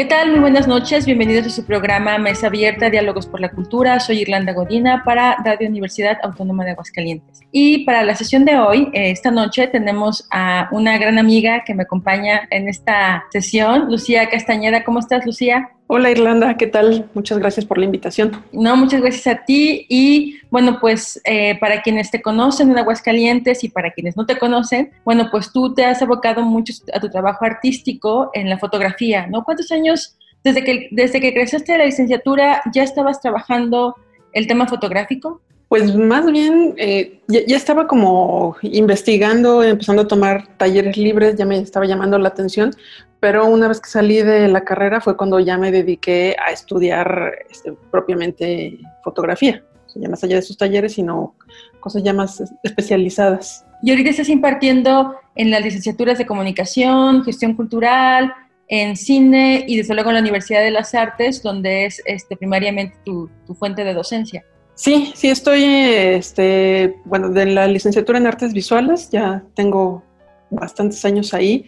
¿Qué 0.00 0.06
tal? 0.06 0.30
Muy 0.30 0.40
buenas 0.40 0.66
noches. 0.66 1.04
Bienvenidos 1.04 1.46
a 1.46 1.50
su 1.50 1.66
programa 1.66 2.16
Mesa 2.16 2.46
Abierta, 2.46 2.88
Diálogos 2.88 3.26
por 3.26 3.38
la 3.38 3.50
Cultura. 3.50 4.00
Soy 4.00 4.20
Irlanda 4.20 4.54
Godina 4.54 5.02
para 5.04 5.36
Radio 5.44 5.68
Universidad 5.68 6.16
Autónoma 6.22 6.64
de 6.64 6.70
Aguascalientes. 6.70 7.42
Y 7.52 7.84
para 7.84 8.02
la 8.02 8.16
sesión 8.16 8.46
de 8.46 8.56
hoy, 8.56 8.88
eh, 8.94 9.10
esta 9.10 9.30
noche, 9.30 9.66
tenemos 9.66 10.26
a 10.30 10.70
una 10.72 10.96
gran 10.96 11.18
amiga 11.18 11.64
que 11.66 11.74
me 11.74 11.82
acompaña 11.82 12.48
en 12.48 12.70
esta 12.70 13.24
sesión, 13.30 13.90
Lucía 13.90 14.30
Castañeda. 14.30 14.84
¿Cómo 14.84 15.00
estás, 15.00 15.26
Lucía? 15.26 15.68
Hola 15.92 16.12
Irlanda, 16.12 16.56
¿qué 16.56 16.68
tal? 16.68 17.10
Muchas 17.14 17.38
gracias 17.38 17.66
por 17.66 17.76
la 17.76 17.84
invitación. 17.84 18.44
No, 18.52 18.76
muchas 18.76 19.00
gracias 19.00 19.26
a 19.26 19.44
ti. 19.44 19.86
Y 19.88 20.38
bueno, 20.48 20.78
pues 20.80 21.20
eh, 21.24 21.58
para 21.58 21.82
quienes 21.82 22.12
te 22.12 22.22
conocen 22.22 22.70
en 22.70 22.78
Aguascalientes 22.78 23.64
y 23.64 23.70
para 23.70 23.90
quienes 23.90 24.16
no 24.16 24.24
te 24.24 24.38
conocen, 24.38 24.92
bueno, 25.04 25.26
pues 25.32 25.52
tú 25.52 25.74
te 25.74 25.84
has 25.84 26.00
abocado 26.00 26.42
mucho 26.42 26.74
a 26.94 27.00
tu 27.00 27.10
trabajo 27.10 27.44
artístico 27.44 28.30
en 28.34 28.48
la 28.48 28.56
fotografía, 28.56 29.26
¿no? 29.26 29.42
¿Cuántos 29.42 29.72
años, 29.72 30.16
desde 30.44 30.62
que, 30.62 30.86
desde 30.92 31.20
que 31.20 31.30
egresaste 31.30 31.72
de 31.72 31.78
la 31.78 31.86
licenciatura, 31.86 32.62
ya 32.72 32.84
estabas 32.84 33.20
trabajando 33.20 33.96
el 34.32 34.46
tema 34.46 34.68
fotográfico? 34.68 35.40
Pues 35.70 35.94
más 35.94 36.26
bien, 36.26 36.74
eh, 36.78 37.20
ya, 37.28 37.56
estaba 37.56 37.86
como 37.86 38.56
investigando, 38.62 39.62
empezando 39.62 40.02
a 40.02 40.08
tomar 40.08 40.56
talleres 40.56 40.96
libres, 40.96 41.36
ya 41.36 41.46
me 41.46 41.58
estaba 41.58 41.86
llamando 41.86 42.18
la 42.18 42.30
atención, 42.30 42.72
pero 43.20 43.46
una 43.46 43.68
vez 43.68 43.80
que 43.80 43.88
salí 43.88 44.20
de 44.20 44.48
la 44.48 44.64
carrera 44.64 45.00
fue 45.00 45.16
cuando 45.16 45.38
ya 45.38 45.58
me 45.58 45.70
dediqué 45.70 46.34
a 46.44 46.50
estudiar 46.50 47.34
este, 47.48 47.72
propiamente 47.92 48.80
fotografía, 49.04 49.62
ya 49.94 50.08
más 50.08 50.24
allá 50.24 50.34
de 50.34 50.40
esos 50.40 50.56
talleres, 50.56 50.94
sino 50.94 51.36
cosas 51.78 52.02
ya 52.02 52.14
más 52.14 52.42
especializadas. 52.64 53.64
Y 53.84 53.90
ahorita 53.90 54.10
estás 54.10 54.28
impartiendo 54.28 55.14
en 55.36 55.52
las 55.52 55.62
licenciaturas 55.62 56.18
de 56.18 56.26
comunicación, 56.26 57.22
gestión 57.22 57.54
cultural, 57.54 58.34
en 58.66 58.96
cine 58.96 59.64
y 59.68 59.76
desde 59.76 59.94
luego 59.94 60.10
en 60.10 60.14
la 60.14 60.20
Universidad 60.20 60.62
de 60.62 60.72
las 60.72 60.96
Artes, 60.96 61.44
donde 61.44 61.84
es 61.84 62.02
este, 62.06 62.36
primariamente 62.36 62.96
tu 63.04 63.30
fuente 63.54 63.84
de 63.84 63.94
docencia. 63.94 64.44
Sí, 64.74 65.12
sí, 65.14 65.28
estoy, 65.28 65.62
este, 65.64 66.96
bueno, 67.04 67.28
de 67.28 67.46
la 67.46 67.66
licenciatura 67.66 68.18
en 68.18 68.26
artes 68.26 68.54
visuales, 68.54 69.10
ya 69.10 69.44
tengo 69.54 70.02
bastantes 70.50 71.04
años 71.04 71.34
ahí. 71.34 71.66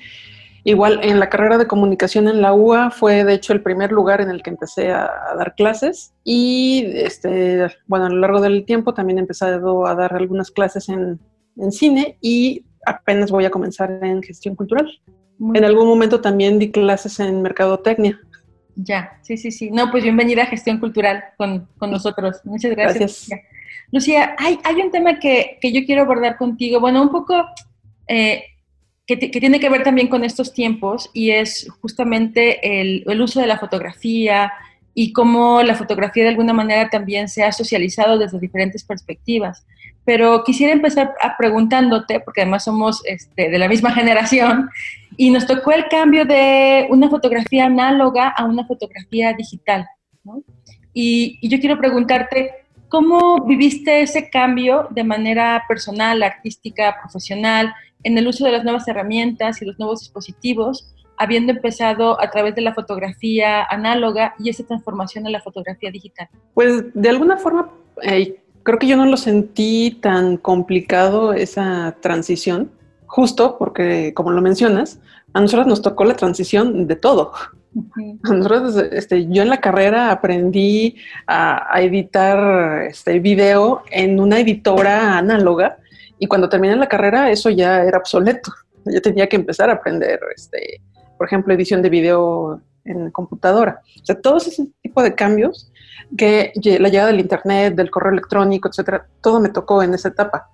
Igual 0.64 1.00
en 1.02 1.18
la 1.18 1.28
carrera 1.28 1.58
de 1.58 1.66
comunicación 1.66 2.28
en 2.28 2.40
la 2.40 2.54
UA 2.54 2.92
fue 2.92 3.24
de 3.24 3.34
hecho 3.34 3.52
el 3.52 3.62
primer 3.62 3.90
lugar 3.90 4.20
en 4.20 4.30
el 4.30 4.42
que 4.42 4.50
empecé 4.50 4.92
a, 4.92 5.10
a 5.30 5.34
dar 5.34 5.56
clases 5.56 6.14
y 6.22 6.84
este, 6.94 7.66
bueno, 7.88 8.06
a 8.06 8.10
lo 8.10 8.20
largo 8.20 8.40
del 8.40 8.64
tiempo 8.64 8.94
también 8.94 9.18
he 9.18 9.22
empezado 9.22 9.86
a 9.86 9.94
dar 9.96 10.14
algunas 10.14 10.52
clases 10.52 10.88
en, 10.88 11.18
en 11.56 11.72
cine 11.72 12.16
y 12.20 12.64
apenas 12.86 13.30
voy 13.30 13.44
a 13.44 13.50
comenzar 13.50 13.98
en 14.02 14.22
gestión 14.22 14.54
cultural. 14.54 14.88
Muy 15.38 15.58
En 15.58 15.64
algún 15.64 15.88
momento 15.88 16.20
también 16.20 16.58
di 16.58 16.70
clases 16.70 17.18
en 17.20 17.42
mercadotecnia. 17.42 18.20
Ya, 18.76 19.18
sí, 19.22 19.36
sí, 19.36 19.50
sí. 19.50 19.70
No, 19.70 19.90
pues 19.90 20.02
bienvenida 20.02 20.42
a 20.42 20.46
Gestión 20.46 20.78
Cultural 20.78 21.24
con, 21.36 21.68
con 21.78 21.90
nosotros. 21.90 22.40
Muchas 22.44 22.70
gracias. 22.72 23.26
Gracias. 23.28 23.52
Lucía, 23.90 24.34
hay, 24.38 24.58
hay 24.64 24.76
un 24.76 24.90
tema 24.90 25.18
que, 25.18 25.58
que 25.60 25.72
yo 25.72 25.84
quiero 25.84 26.02
abordar 26.02 26.38
contigo, 26.38 26.80
bueno, 26.80 27.02
un 27.02 27.10
poco 27.10 27.44
eh, 28.08 28.44
que, 29.06 29.18
que 29.18 29.40
tiene 29.40 29.60
que 29.60 29.68
ver 29.68 29.82
también 29.82 30.08
con 30.08 30.24
estos 30.24 30.54
tiempos 30.54 31.10
y 31.12 31.30
es 31.30 31.68
justamente 31.80 32.80
el, 32.80 33.04
el 33.06 33.20
uso 33.20 33.40
de 33.40 33.46
la 33.46 33.58
fotografía 33.58 34.52
y 34.94 35.12
cómo 35.12 35.62
la 35.62 35.74
fotografía 35.74 36.24
de 36.24 36.30
alguna 36.30 36.54
manera 36.54 36.88
también 36.88 37.28
se 37.28 37.42
ha 37.42 37.52
socializado 37.52 38.18
desde 38.18 38.38
diferentes 38.38 38.84
perspectivas. 38.84 39.66
Pero 40.04 40.42
quisiera 40.44 40.72
empezar 40.72 41.14
a 41.20 41.36
preguntándote, 41.36 42.20
porque 42.20 42.42
además 42.42 42.64
somos 42.64 43.02
este, 43.06 43.50
de 43.50 43.58
la 43.58 43.68
misma 43.68 43.90
generación, 43.94 44.70
y 45.16 45.30
nos 45.30 45.46
tocó 45.46 45.72
el 45.72 45.88
cambio 45.88 46.24
de 46.24 46.86
una 46.90 47.08
fotografía 47.08 47.66
análoga 47.66 48.28
a 48.28 48.44
una 48.44 48.66
fotografía 48.66 49.32
digital. 49.34 49.86
¿no? 50.24 50.42
Y, 50.92 51.38
y 51.40 51.48
yo 51.48 51.60
quiero 51.60 51.78
preguntarte, 51.78 52.50
¿cómo 52.88 53.44
viviste 53.44 54.02
ese 54.02 54.30
cambio 54.30 54.88
de 54.90 55.04
manera 55.04 55.64
personal, 55.68 56.22
artística, 56.22 56.96
profesional, 57.00 57.74
en 58.04 58.18
el 58.18 58.26
uso 58.26 58.44
de 58.44 58.52
las 58.52 58.64
nuevas 58.64 58.86
herramientas 58.88 59.62
y 59.62 59.64
los 59.64 59.78
nuevos 59.78 60.00
dispositivos, 60.00 60.92
habiendo 61.16 61.52
empezado 61.52 62.20
a 62.20 62.30
través 62.30 62.54
de 62.54 62.62
la 62.62 62.74
fotografía 62.74 63.64
análoga 63.64 64.34
y 64.38 64.50
esa 64.50 64.66
transformación 64.66 65.26
a 65.26 65.30
la 65.30 65.40
fotografía 65.40 65.90
digital? 65.90 66.28
Pues 66.54 66.84
de 66.94 67.08
alguna 67.08 67.36
forma, 67.36 67.70
eh, 68.02 68.41
creo 68.62 68.78
que 68.78 68.86
yo 68.86 68.96
no 68.96 69.06
lo 69.06 69.16
sentí 69.16 69.98
tan 70.00 70.36
complicado 70.36 71.32
esa 71.32 71.96
transición, 72.00 72.70
justo 73.06 73.56
porque, 73.58 74.12
como 74.14 74.30
lo 74.30 74.42
mencionas, 74.42 75.00
a 75.32 75.40
nosotros 75.40 75.66
nos 75.66 75.82
tocó 75.82 76.04
la 76.04 76.14
transición 76.14 76.86
de 76.86 76.96
todo. 76.96 77.32
Nosotros, 78.22 78.76
este, 78.92 79.26
yo 79.28 79.42
en 79.42 79.48
la 79.48 79.60
carrera 79.60 80.10
aprendí 80.10 80.96
a, 81.26 81.74
a 81.74 81.80
editar 81.80 82.82
este, 82.82 83.18
video 83.18 83.82
en 83.90 84.20
una 84.20 84.40
editora 84.40 85.16
análoga 85.16 85.78
y 86.18 86.26
cuando 86.26 86.48
terminé 86.48 86.76
la 86.76 86.88
carrera 86.88 87.30
eso 87.30 87.50
ya 87.50 87.82
era 87.82 87.98
obsoleto. 87.98 88.52
Yo 88.84 89.00
tenía 89.00 89.28
que 89.28 89.36
empezar 89.36 89.70
a 89.70 89.74
aprender, 89.74 90.20
este, 90.36 90.80
por 91.16 91.26
ejemplo, 91.26 91.54
edición 91.54 91.82
de 91.82 91.88
video 91.88 92.60
en 92.84 93.10
computadora. 93.10 93.80
O 94.02 94.04
sea, 94.04 94.20
todos 94.20 94.46
ese 94.46 94.66
tipo 94.82 95.02
de 95.02 95.14
cambios 95.14 95.71
que 96.16 96.52
la 96.78 96.88
llegada 96.88 97.08
del 97.08 97.20
internet, 97.20 97.74
del 97.74 97.90
correo 97.90 98.12
electrónico, 98.12 98.68
etcétera, 98.68 99.06
todo 99.20 99.40
me 99.40 99.48
tocó 99.48 99.82
en 99.82 99.94
esa 99.94 100.08
etapa. 100.08 100.50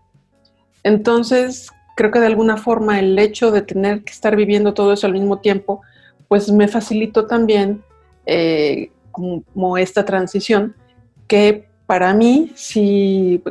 Entonces, 0.83 1.71
creo 1.97 2.11
que 2.11 2.21
de 2.21 2.27
alguna 2.27 2.57
forma 2.57 2.99
el 2.99 3.19
hecho 3.19 3.51
de 3.51 3.63
tener 3.63 4.05
que 4.05 4.13
estar 4.13 4.37
viviendo 4.37 4.75
todo 4.75 4.93
eso 4.93 5.07
al 5.07 5.13
mismo 5.13 5.39
tiempo, 5.39 5.83
pues 6.29 6.51
me 6.51 6.69
facilitó 6.69 7.27
también 7.27 7.83
eh, 8.27 8.91
como 9.11 9.79
esta 9.79 10.05
transición 10.05 10.77
que 11.27 11.69
para 11.87 12.13
mí 12.15 12.53
sí, 12.55 13.43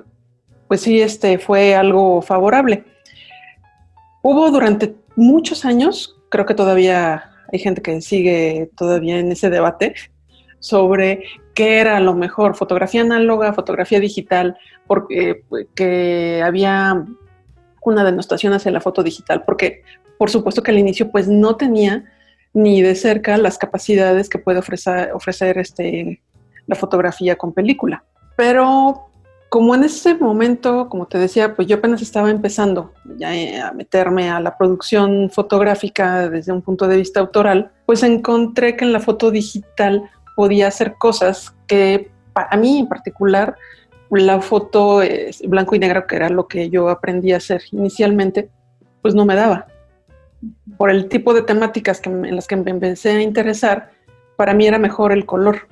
pues 0.68 0.82
sí, 0.82 1.02
este 1.02 1.40
fue 1.40 1.76
algo 1.76 2.22
favorable. 2.22 2.84
Hubo 4.22 4.52
durante 4.52 4.96
muchos 5.16 5.66
años, 5.66 6.16
creo 6.30 6.46
que 6.46 6.54
todavía 6.54 7.32
hay 7.52 7.60
gente 7.60 7.82
que 7.82 8.00
sigue 8.02 8.70
todavía 8.76 9.20
en 9.20 9.32
ese 9.32 9.50
debate 9.50 9.96
sobre 10.60 11.24
qué 11.58 11.80
era 11.80 12.00
lo 12.00 12.14
mejor, 12.14 12.56
fotografía 12.56 13.02
análoga, 13.02 13.52
fotografía 13.52 14.00
digital, 14.00 14.60
porque 14.86 15.44
que 15.74 16.44
había 16.46 17.04
una 17.82 18.04
denostación 18.04 18.54
hacia 18.54 18.70
la 18.70 18.80
foto 18.80 19.02
digital, 19.02 19.42
porque 19.44 19.82
por 20.20 20.30
supuesto 20.30 20.62
que 20.62 20.70
al 20.70 20.78
inicio 20.78 21.10
pues 21.10 21.28
no 21.28 21.56
tenía 21.56 22.06
ni 22.54 22.84
de 22.84 22.94
cerca 22.94 23.40
las 23.40 23.58
capacidades 23.58 24.30
que 24.30 24.38
puede 24.38 24.60
ofrecer, 24.60 25.12
ofrecer 25.14 25.58
este, 25.58 26.22
la 26.68 26.76
fotografía 26.76 27.38
con 27.38 27.54
película. 27.54 28.04
Pero 28.36 29.10
como 29.50 29.74
en 29.74 29.84
ese 29.84 30.14
momento, 30.14 30.90
como 30.90 31.08
te 31.08 31.18
decía, 31.18 31.56
pues 31.56 31.68
yo 31.68 31.78
apenas 31.78 32.04
estaba 32.04 32.30
empezando 32.30 32.94
ya 33.18 33.36
eh, 33.36 33.60
a 33.60 33.72
meterme 33.72 34.30
a 34.30 34.40
la 34.40 34.56
producción 34.60 35.32
fotográfica 35.32 36.30
desde 36.30 36.52
un 36.52 36.62
punto 36.62 36.88
de 36.88 36.98
vista 36.98 37.20
autoral, 37.20 37.72
pues 37.88 38.04
encontré 38.04 38.76
que 38.76 38.86
en 38.86 38.94
la 38.94 39.00
foto 39.00 39.32
digital 39.32 40.08
podía 40.38 40.68
hacer 40.68 40.98
cosas 41.00 41.56
que 41.66 42.12
para 42.32 42.56
mí 42.58 42.78
en 42.78 42.88
particular 42.88 43.58
la 44.12 44.40
foto 44.40 45.02
eh, 45.02 45.32
blanco 45.48 45.74
y 45.74 45.80
negro, 45.80 46.06
que 46.06 46.16
era 46.16 46.30
lo 46.30 46.48
que 46.48 46.70
yo 46.70 46.90
aprendí 46.90 47.34
a 47.34 47.38
hacer 47.38 47.64
inicialmente, 47.72 48.48
pues 49.02 49.16
no 49.16 49.26
me 49.26 49.34
daba. 49.34 49.66
Por 50.78 50.92
el 50.92 51.10
tipo 51.10 51.34
de 51.34 51.42
temáticas 51.42 52.00
que, 52.00 52.12
en 52.12 52.36
las 52.36 52.46
que 52.46 52.56
me 52.56 52.70
empecé 52.70 53.10
a 53.10 53.22
interesar, 53.22 53.90
para 54.36 54.54
mí 54.54 54.68
era 54.68 54.78
mejor 54.78 55.12
el 55.12 55.26
color. 55.26 55.68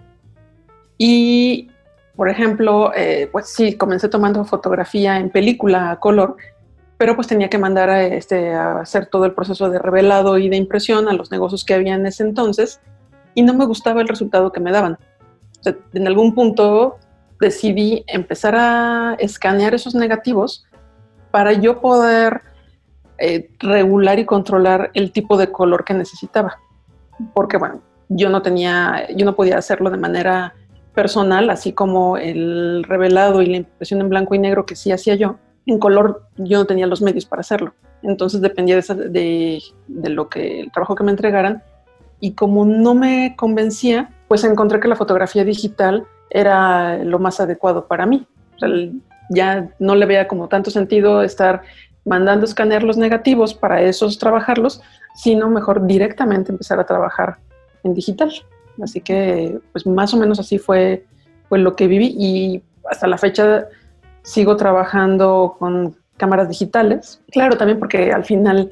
Y, 0.97 1.69
por 2.15 2.27
ejemplo, 2.27 2.91
eh, 2.95 3.29
pues 3.31 3.49
sí, 3.49 3.75
comencé 3.75 4.09
tomando 4.09 4.43
fotografía 4.45 5.19
en 5.19 5.29
película 5.29 5.91
a 5.91 5.99
color, 5.99 6.37
pero 6.97 7.15
pues 7.15 7.27
tenía 7.27 7.51
que 7.51 7.59
mandar 7.59 7.91
a, 7.91 8.03
este, 8.03 8.51
a 8.51 8.79
hacer 8.79 9.05
todo 9.05 9.25
el 9.25 9.33
proceso 9.33 9.69
de 9.69 9.77
revelado 9.77 10.39
y 10.39 10.49
de 10.49 10.57
impresión 10.57 11.07
a 11.07 11.13
los 11.13 11.29
negocios 11.29 11.63
que 11.63 11.75
había 11.75 11.93
en 11.93 12.07
ese 12.07 12.23
entonces 12.23 12.81
y 13.35 13.43
no 13.43 13.53
me 13.53 13.65
gustaba 13.65 14.01
el 14.01 14.07
resultado 14.07 14.51
que 14.51 14.59
me 14.59 14.71
daban. 14.71 14.97
En 15.93 16.07
algún 16.07 16.33
punto 16.33 16.97
decidí 17.39 18.03
empezar 18.07 18.55
a 18.55 19.15
escanear 19.19 19.75
esos 19.75 19.93
negativos 19.93 20.65
para 21.31 21.53
yo 21.53 21.81
poder 21.81 22.41
eh, 23.17 23.49
regular 23.59 24.19
y 24.19 24.25
controlar 24.25 24.91
el 24.93 25.11
tipo 25.11 25.37
de 25.37 25.51
color 25.51 25.83
que 25.83 25.93
necesitaba. 25.93 26.59
Porque, 27.33 27.57
bueno, 27.57 27.81
yo 28.09 28.29
no 28.29 28.41
tenía, 28.41 29.07
yo 29.15 29.25
no 29.25 29.35
podía 29.35 29.57
hacerlo 29.57 29.89
de 29.89 29.97
manera 29.97 30.53
personal, 30.93 31.49
así 31.49 31.73
como 31.73 32.17
el 32.17 32.83
revelado 32.83 33.41
y 33.41 33.47
la 33.47 33.57
impresión 33.57 34.01
en 34.01 34.09
blanco 34.09 34.33
y 34.35 34.39
negro 34.39 34.65
que 34.65 34.75
sí 34.75 34.91
hacía 34.91 35.15
yo, 35.15 35.37
en 35.65 35.79
color 35.79 36.27
yo 36.37 36.59
no 36.59 36.65
tenía 36.65 36.87
los 36.87 37.01
medios 37.01 37.25
para 37.25 37.41
hacerlo. 37.41 37.73
Entonces 38.03 38.41
dependía 38.41 38.75
de, 38.75 39.61
de, 39.87 40.09
lo 40.09 40.29
que 40.29 40.61
el 40.61 40.71
trabajo 40.71 40.95
que 40.95 41.03
me 41.03 41.11
entregaran. 41.11 41.63
Y 42.19 42.33
como 42.33 42.65
no 42.65 42.95
me 42.95 43.35
convencía, 43.35 44.09
pues 44.27 44.43
encontré 44.43 44.79
que 44.79 44.87
la 44.87 44.95
fotografía 44.95 45.43
digital 45.43 46.05
era 46.29 46.97
lo 47.03 47.19
más 47.19 47.39
adecuado 47.39 47.87
para 47.87 48.05
mí. 48.05 48.27
ya 49.29 49.69
no 49.79 49.95
le 49.95 50.05
veía 50.05 50.27
como 50.27 50.47
tanto 50.47 50.69
sentido 50.69 51.23
estar 51.23 51.63
mandando 52.05 52.45
escanear 52.45 52.83
los 52.83 52.97
negativos 52.97 53.53
para 53.53 53.81
esos 53.81 54.19
trabajarlos, 54.19 54.81
sino 55.15 55.49
mejor 55.49 55.87
directamente 55.87 56.51
empezar 56.51 56.79
a 56.79 56.85
trabajar 56.85 57.37
en 57.83 57.93
digital. 57.93 58.31
Así 58.81 59.01
que, 59.01 59.59
pues 59.71 59.87
más 59.87 60.13
o 60.13 60.17
menos 60.17 60.39
así 60.39 60.59
fue, 60.59 61.05
fue 61.49 61.59
lo 61.59 61.75
que 61.75 61.87
viví 61.87 62.15
y 62.17 62.63
hasta 62.89 63.07
la 63.07 63.17
fecha 63.17 63.67
sigo 64.21 64.55
trabajando 64.57 65.55
con 65.57 65.95
cámaras 66.17 66.49
digitales. 66.49 67.21
Claro, 67.31 67.57
también 67.57 67.79
porque 67.79 68.11
al 68.11 68.25
final 68.25 68.71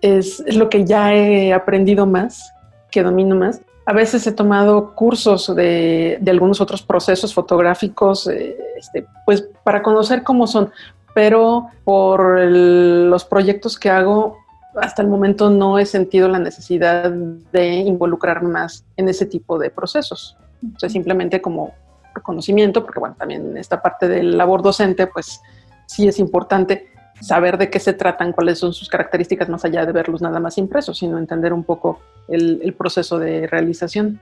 es, 0.00 0.42
lo 0.54 0.68
que 0.68 0.84
ya 0.84 1.14
he 1.14 1.52
aprendido 1.52 2.06
más, 2.06 2.52
que 2.94 3.02
domino 3.02 3.34
más. 3.34 3.60
A 3.86 3.92
veces 3.92 4.24
he 4.28 4.32
tomado 4.32 4.94
cursos 4.94 5.52
de, 5.54 6.22
algunos 6.28 6.60
otros 6.60 6.82
procesos 6.82 7.34
fotográficos, 7.34 8.28
eh, 8.28 8.56
este, 8.76 9.04
pues 9.26 9.48
para 9.64 9.82
conocer 9.82 10.22
cómo 10.22 10.46
son, 10.46 10.70
pero 11.12 11.66
por 11.82 12.40
los 12.40 13.24
proyectos 13.24 13.76
que 13.76 13.90
hago, 13.90 14.38
hasta 14.80 15.02
el 15.02 15.08
momento 15.08 15.50
no 15.50 15.80
he 15.80 15.86
sentido 15.86 16.28
la 16.28 16.38
necesidad 16.38 17.10
de 17.10 17.74
involucrarme 17.74 18.48
más 18.48 18.84
en 18.96 19.08
ese 19.08 19.26
tipo 19.26 19.58
de 19.58 19.70
procesos. 19.70 20.36
O 20.76 20.78
sea, 20.78 20.88
simplemente 20.88 21.42
como 21.42 21.74
conocimiento, 22.22 22.84
porque 22.84 23.00
bueno, 23.00 23.16
también 23.18 23.56
esta 23.56 23.82
parte 23.82 24.06
del 24.06 24.38
labor 24.38 24.62
docente, 24.62 25.08
pues 25.08 25.40
sí 25.86 26.06
es 26.06 26.20
importante 26.20 26.90
saber 27.20 27.58
de 27.58 27.70
qué 27.70 27.80
se 27.80 27.92
tratan, 27.92 28.32
cuáles 28.32 28.58
son 28.58 28.72
sus 28.72 28.88
características, 28.88 29.48
más 29.48 29.64
allá 29.64 29.84
de 29.84 29.92
verlos 29.92 30.22
nada 30.22 30.38
más 30.38 30.58
impresos, 30.58 30.98
sino 30.98 31.18
entender 31.18 31.52
un 31.52 31.64
poco 31.64 32.00
el, 32.28 32.74
proceso 32.74 33.18
de 33.18 33.46
realización. 33.46 34.20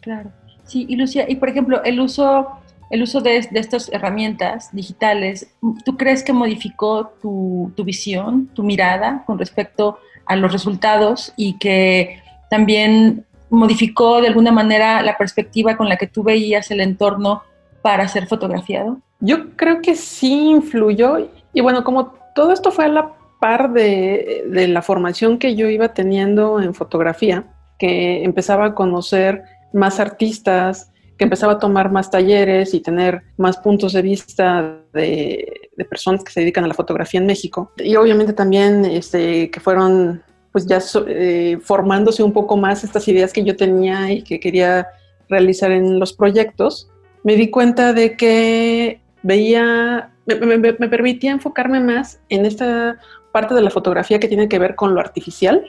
Claro. 0.00 0.30
Sí, 0.64 0.86
y 0.88 0.96
Lucia, 0.96 1.26
y 1.28 1.36
por 1.36 1.48
ejemplo, 1.48 1.82
el 1.84 2.00
uso, 2.00 2.48
el 2.90 3.02
uso 3.02 3.20
de, 3.20 3.36
estas 3.36 3.90
herramientas 3.92 4.70
digitales, 4.72 5.52
¿tú 5.84 5.96
crees 5.96 6.22
que 6.22 6.32
modificó 6.32 7.12
tu, 7.20 7.72
tu 7.76 7.84
visión, 7.84 8.48
tu 8.54 8.62
mirada 8.62 9.24
con 9.26 9.38
respecto 9.38 9.98
a 10.26 10.36
los 10.36 10.52
resultados 10.52 11.32
y 11.36 11.58
que 11.58 12.22
también 12.50 13.24
modificó 13.48 14.20
de 14.20 14.28
alguna 14.28 14.52
manera 14.52 15.02
la 15.02 15.18
perspectiva 15.18 15.76
con 15.76 15.88
la 15.88 15.96
que 15.96 16.06
tú 16.06 16.22
veías 16.22 16.70
el 16.70 16.80
entorno 16.80 17.42
para 17.82 18.06
ser 18.08 18.26
fotografiado? 18.26 18.98
Yo 19.18 19.50
creo 19.56 19.82
que 19.82 19.96
sí 19.96 20.50
influyó 20.50 21.28
y 21.52 21.60
bueno, 21.60 21.84
como 21.84 22.14
todo 22.34 22.52
esto 22.52 22.70
fue 22.70 22.86
a 22.86 22.88
la 22.88 23.12
par 23.40 23.72
de, 23.72 24.44
la 24.68 24.82
formación 24.82 25.38
que 25.38 25.54
yo 25.56 25.68
iba 25.68 25.94
teniendo 25.94 26.60
en 26.60 26.74
fotografía, 26.74 27.44
que 27.78 28.22
empezaba 28.22 28.66
a 28.66 28.74
conocer 28.74 29.42
más 29.72 29.98
artistas, 29.98 30.92
que 31.16 31.24
empezaba 31.24 31.54
a 31.54 31.58
tomar 31.58 31.90
más 31.90 32.10
talleres 32.10 32.74
y 32.74 32.80
tener 32.80 33.22
más 33.36 33.56
puntos 33.58 33.92
de 33.92 34.02
vista 34.02 34.78
de, 34.92 35.70
personas 35.88 36.22
que 36.22 36.32
se 36.32 36.40
dedican 36.40 36.64
a 36.64 36.68
la 36.68 36.74
fotografía 36.74 37.20
en 37.20 37.26
México. 37.26 37.72
Y 37.78 37.96
obviamente 37.96 38.34
también 38.34 38.84
este, 38.84 39.50
que 39.50 39.60
fueron 39.60 40.22
pues 40.52 40.66
ya 40.66 40.78
eh, 41.06 41.58
formándose 41.62 42.22
un 42.22 42.32
poco 42.32 42.56
más 42.56 42.84
estas 42.84 43.06
ideas 43.08 43.32
que 43.32 43.44
yo 43.44 43.56
tenía 43.56 44.12
y 44.12 44.22
que 44.22 44.40
quería 44.40 44.88
realizar 45.28 45.70
en 45.70 45.98
los 45.98 46.12
proyectos, 46.12 46.90
me 47.22 47.36
di 47.36 47.50
cuenta 47.50 47.92
de 47.92 48.16
que 48.16 49.00
veía, 49.22 50.12
me, 50.26 50.72
permitía 50.88 51.30
enfocarme 51.32 51.80
más 51.80 52.20
en 52.28 52.46
esta 52.46 52.98
parte 53.32 53.54
de 53.54 53.62
la 53.62 53.70
fotografía 53.70 54.18
que 54.18 54.28
tiene 54.28 54.48
que 54.48 54.58
ver 54.58 54.74
con 54.74 54.94
lo 54.94 55.00
artificial 55.00 55.64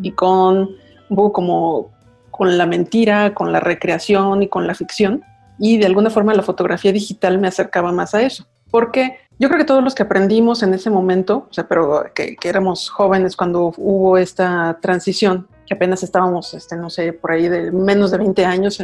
y 0.00 0.12
con 0.12 0.68
un 1.08 1.16
poco 1.16 1.32
como 1.32 1.92
con 2.30 2.56
la 2.56 2.66
mentira, 2.66 3.34
con 3.34 3.52
la 3.52 3.60
recreación 3.60 4.42
y 4.42 4.48
con 4.48 4.66
la 4.66 4.74
ficción. 4.74 5.22
Y 5.58 5.78
de 5.78 5.86
alguna 5.86 6.10
forma 6.10 6.32
la 6.34 6.42
fotografía 6.42 6.92
digital 6.92 7.38
me 7.38 7.48
acercaba 7.48 7.92
más 7.92 8.14
a 8.14 8.22
eso. 8.22 8.46
Porque 8.70 9.18
yo 9.38 9.48
creo 9.48 9.58
que 9.58 9.64
todos 9.64 9.82
los 9.82 9.94
que 9.94 10.04
aprendimos 10.04 10.62
en 10.62 10.72
ese 10.74 10.90
momento, 10.90 11.48
o 11.50 11.52
sea, 11.52 11.66
pero 11.66 12.04
que, 12.14 12.36
éramos 12.44 12.88
jóvenes 12.88 13.36
cuando 13.36 13.72
hubo 13.76 14.16
esta 14.16 14.78
transición, 14.80 15.48
que 15.66 15.74
apenas 15.74 16.02
estábamos, 16.02 16.54
este, 16.54 16.76
no 16.76 16.88
sé, 16.88 17.12
por 17.12 17.32
ahí 17.32 17.48
de 17.48 17.72
menos 17.72 18.10
de 18.10 18.18
20 18.18 18.44
años, 18.44 18.80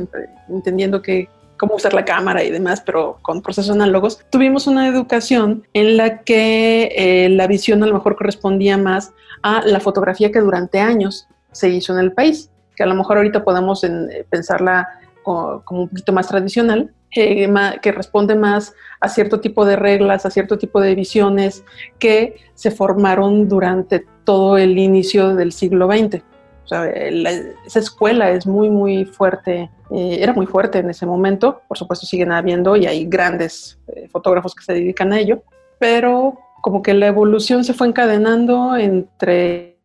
entendiendo 0.48 1.02
que 1.02 1.28
cómo 1.58 1.76
usar 1.76 1.94
la 1.94 2.04
cámara 2.04 2.42
y 2.44 2.50
demás, 2.50 2.82
pero 2.84 3.18
con 3.22 3.42
procesos 3.42 3.74
análogos, 3.74 4.20
tuvimos 4.30 4.66
una 4.66 4.88
educación 4.88 5.66
en 5.72 5.96
la 5.96 6.22
que 6.22 6.92
eh, 6.96 7.28
la 7.30 7.46
visión 7.46 7.82
a 7.82 7.86
lo 7.86 7.94
mejor 7.94 8.16
correspondía 8.16 8.76
más 8.76 9.12
a 9.42 9.62
la 9.64 9.80
fotografía 9.80 10.30
que 10.30 10.40
durante 10.40 10.80
años 10.80 11.28
se 11.52 11.68
hizo 11.68 11.92
en 11.92 12.00
el 12.00 12.12
país, 12.12 12.50
que 12.74 12.82
a 12.82 12.86
lo 12.86 12.94
mejor 12.94 13.16
ahorita 13.16 13.44
podamos 13.44 13.82
eh, 13.84 14.26
pensarla 14.28 14.88
como 15.22 15.64
un 15.68 15.88
poquito 15.88 16.12
más 16.12 16.28
tradicional, 16.28 16.94
que 17.10 17.92
responde 17.92 18.36
más 18.36 18.74
a 19.00 19.08
cierto 19.08 19.40
tipo 19.40 19.64
de 19.64 19.74
reglas, 19.74 20.26
a 20.26 20.30
cierto 20.30 20.58
tipo 20.58 20.80
de 20.80 20.94
visiones 20.94 21.64
que 21.98 22.36
se 22.54 22.70
formaron 22.70 23.48
durante 23.48 24.04
todo 24.24 24.58
el 24.58 24.78
inicio 24.78 25.34
del 25.34 25.52
siglo 25.52 25.88
XX. 25.88 26.22
Esa 26.70 27.78
escuela 27.78 28.30
es 28.30 28.46
muy, 28.46 28.70
muy 28.70 29.04
fuerte, 29.04 29.70
eh, 29.90 30.18
era 30.20 30.32
muy 30.32 30.46
fuerte 30.46 30.78
en 30.78 30.90
ese 30.90 31.06
momento, 31.06 31.62
por 31.68 31.78
supuesto 31.78 32.06
siguen 32.06 32.32
habiendo 32.32 32.76
y 32.76 32.86
hay 32.86 33.06
grandes 33.06 33.78
eh, 33.88 34.08
fotógrafos 34.08 34.54
que 34.54 34.64
se 34.64 34.72
dedican 34.72 35.12
a 35.12 35.18
ello, 35.18 35.42
pero 35.78 36.38
como 36.62 36.82
que 36.82 36.94
la 36.94 37.06
evolución 37.06 37.62
se 37.64 37.74
fue 37.74 37.86
encadenando 37.86 38.76
entre 38.76 39.76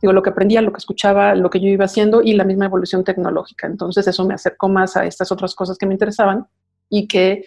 digo, 0.00 0.12
lo 0.12 0.22
que 0.22 0.30
aprendía, 0.30 0.62
lo 0.62 0.72
que 0.72 0.78
escuchaba, 0.78 1.34
lo 1.34 1.50
que 1.50 1.60
yo 1.60 1.68
iba 1.68 1.84
haciendo 1.84 2.22
y 2.22 2.34
la 2.34 2.44
misma 2.44 2.66
evolución 2.66 3.04
tecnológica. 3.04 3.66
Entonces 3.66 4.06
eso 4.06 4.24
me 4.24 4.34
acercó 4.34 4.68
más 4.68 4.96
a 4.96 5.04
estas 5.04 5.32
otras 5.32 5.54
cosas 5.54 5.78
que 5.78 5.86
me 5.86 5.94
interesaban 5.94 6.46
y 6.88 7.08
que 7.08 7.44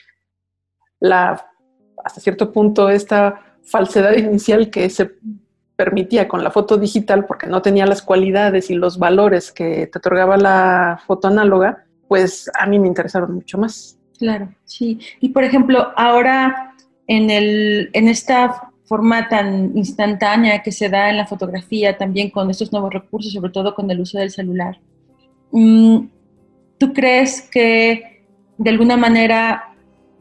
hasta 1.02 2.22
cierto 2.22 2.52
punto 2.52 2.90
esta 2.90 3.58
falsedad 3.64 4.16
inicial 4.18 4.70
que 4.70 4.90
se 4.90 5.12
permitía 5.82 6.28
con 6.28 6.44
la 6.44 6.52
foto 6.52 6.78
digital 6.78 7.26
porque 7.26 7.48
no 7.48 7.64
tenía 7.64 7.88
las 7.88 8.04
cualidades 8.04 8.70
y 8.70 8.76
los 8.76 9.00
valores 9.00 9.52
que 9.52 9.88
te 9.88 9.98
otorgaba 9.98 10.38
la 10.38 11.02
foto 11.08 11.28
análoga, 11.28 11.86
pues 12.08 12.52
a 12.54 12.68
mí 12.68 12.78
me 12.78 12.88
interesaron 12.88 13.34
mucho 13.34 13.58
más. 13.58 13.98
Claro, 14.20 14.54
sí. 14.64 15.00
Y 15.22 15.30
por 15.30 15.44
ejemplo, 15.44 15.92
ahora 15.98 16.76
en, 17.08 17.32
el, 17.32 17.90
en 17.94 18.08
esta 18.08 18.70
forma 18.84 19.28
tan 19.28 19.76
instantánea 19.76 20.62
que 20.62 20.72
se 20.72 20.88
da 20.88 21.10
en 21.10 21.18
la 21.18 21.26
fotografía, 21.26 21.98
también 21.98 22.30
con 22.30 22.52
estos 22.52 22.72
nuevos 22.72 22.94
recursos, 22.94 23.34
sobre 23.34 23.52
todo 23.52 23.74
con 23.74 23.90
el 23.90 24.02
uso 24.02 24.20
del 24.20 24.30
celular, 24.30 24.80
mm, 25.52 25.98
¿tú 26.78 26.94
crees 26.94 27.42
que 27.50 28.24
de 28.56 28.70
alguna 28.70 28.98
manera 28.98 29.74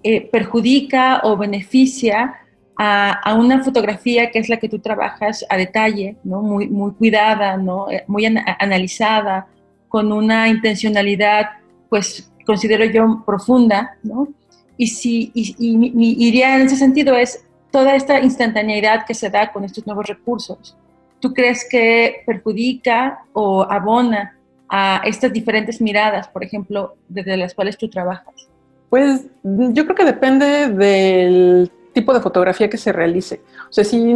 eh, 0.02 0.23
perjudica 0.23 1.21
o 1.25 1.37
beneficia 1.37 2.37
a, 2.83 3.35
una 3.35 3.63
fotografía 3.63 4.31
que 4.31 4.39
es 4.39 4.49
la 4.49 4.57
que 4.57 4.69
tú 4.69 4.79
trabajas 4.79 5.45
a 5.51 5.59
detalle, 5.59 6.17
¿no? 6.25 6.41
muy, 6.41 6.67
muy 6.67 6.93
cuidada, 6.93 7.59
¿no? 7.59 7.91
Eh, 7.91 8.05
muy 8.07 8.25
analizada, 8.25 9.47
con 9.89 10.11
una 10.13 10.49
intencionalidad, 10.49 11.51
pues 11.91 12.33
considero 12.47 12.87
yo 12.87 13.23
profunda, 13.27 13.99
¿no? 14.03 14.29
Y, 14.79 14.87
si, 14.87 15.31
y, 15.35 15.55
idea 16.27 16.57
en 16.57 16.63
ese 16.63 16.77
sentido 16.77 17.15
es 17.17 17.45
toda 17.71 17.95
esta 17.95 18.19
instantaneidad 18.21 19.05
que 19.05 19.13
se 19.13 19.29
da 19.29 19.53
con 19.53 19.65
estos 19.65 19.87
nuevos 19.87 20.07
recursos. 20.07 20.75
¿Tú 21.21 21.35
crees 21.35 21.67
que 21.71 22.23
perjudica 22.25 23.25
o 23.35 23.63
abona 23.63 24.39
a 24.71 25.03
estas 25.05 25.35
diferentes 25.35 25.83
miradas, 25.83 26.29
por 26.29 26.43
ejemplo, 26.43 26.97
desde 27.11 27.37
las 27.37 27.53
cuales 27.53 27.77
tú 27.77 27.91
trabajas? 27.91 28.49
Pues 28.89 29.27
yo 29.43 29.85
creo 29.85 29.95
que 29.95 30.05
depende 30.05 30.69
del 30.69 31.71
tipo 31.93 32.15
de 32.15 32.21
fotografía 32.21 32.71
que 32.71 32.79
se 32.79 32.93
realice. 32.93 33.41
O 33.69 33.73
sea, 33.73 33.85
si, 33.85 34.15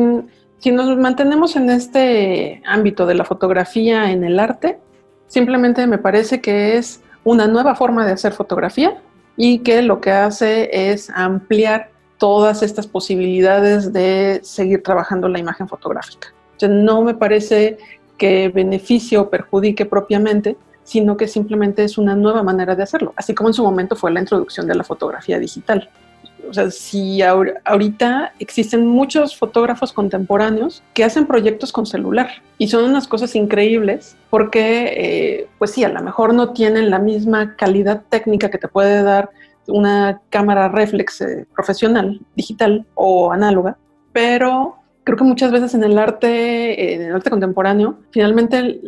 si 0.59 0.73
nos 0.73 0.97
mantenemos 0.97 1.57
en 1.57 1.71
este 1.71 2.63
ámbito 2.67 3.07
de 3.07 3.15
la 3.15 3.25
fotografía 3.25 4.11
en 4.11 4.25
el 4.25 4.39
arte, 4.39 4.79
simplemente 5.27 5.87
me 5.87 5.99
parece 5.99 6.41
que 6.41 6.77
es 6.77 7.03
una 7.25 7.47
nueva 7.47 7.75
forma 7.75 8.07
de 8.07 8.13
hacer 8.13 8.33
fotografía 8.33 8.97
y 9.37 9.61
que 9.61 9.83
lo 9.83 10.01
que 10.01 10.13
hace 10.13 10.93
es 10.93 11.11
ampliar 11.11 11.91
todas 12.19 12.63
estas 12.63 12.87
posibilidades 12.87 13.93
de 13.93 14.41
seguir 14.43 14.83
trabajando 14.83 15.29
la 15.29 15.39
imagen 15.39 15.69
fotográfica. 15.69 16.29
O 16.57 16.61
sea, 16.61 16.69
no 16.69 17.03
me 17.03 17.15
parece 17.15 17.79
que 18.17 18.49
beneficie 18.49 19.19
o 19.19 19.29
perjudique 19.29 19.87
propiamente, 19.87 20.57
sino 20.85 21.17
que 21.17 21.27
simplemente 21.27 21.83
es 21.83 21.99
una 21.99 22.15
nueva 22.15 22.43
manera 22.43 22.77
de 22.77 22.83
hacerlo, 22.83 23.13
así 23.17 23.35
como 23.35 23.49
en 23.49 23.55
su 23.55 23.65
momento 23.65 23.97
fue 23.97 24.13
la 24.13 24.21
introducción 24.21 24.67
de 24.67 24.75
la 24.75 24.85
fotografía 24.85 25.39
digital. 25.39 25.91
O 26.49 26.55
sea, 26.55 26.71
si 26.71 27.21
ahorita 27.23 28.33
existen 28.39 28.87
muchos 28.87 29.37
fotógrafos 29.37 29.93
contemporáneos 29.93 30.83
que 30.95 31.05
hacen 31.05 31.27
proyectos 31.27 31.73
con 31.73 31.87
celular 31.87 32.31
y 32.59 32.69
son 32.69 32.85
unas 32.85 33.09
cosas 33.09 33.35
increíbles 33.35 34.17
porque, 34.31 34.95
eh, 34.97 35.49
pues 35.59 35.73
sí, 35.73 35.85
a 35.85 35.89
lo 35.89 36.03
mejor 36.03 36.35
no 36.35 36.53
tienen 36.53 36.91
la 36.91 36.99
misma 36.99 37.57
calidad 37.57 38.03
técnica 38.09 38.51
que 38.51 38.59
te 38.59 38.69
puede 38.69 39.03
dar 39.03 39.31
una 39.67 40.21
cámara 40.31 40.69
reflex 40.69 41.21
eh, 41.21 41.47
profesional, 41.55 42.21
digital 42.35 42.87
o 42.95 43.33
análoga, 43.33 43.79
pero 44.13 44.77
creo 45.05 45.19
que 45.19 45.25
muchas 45.25 45.53
veces 45.53 45.75
en 45.75 45.85
el 45.85 45.99
arte, 45.99 46.95
en 46.95 47.03
el 47.03 47.15
arte 47.15 47.31
contemporáneo, 47.31 47.99
finalmente 48.11 48.81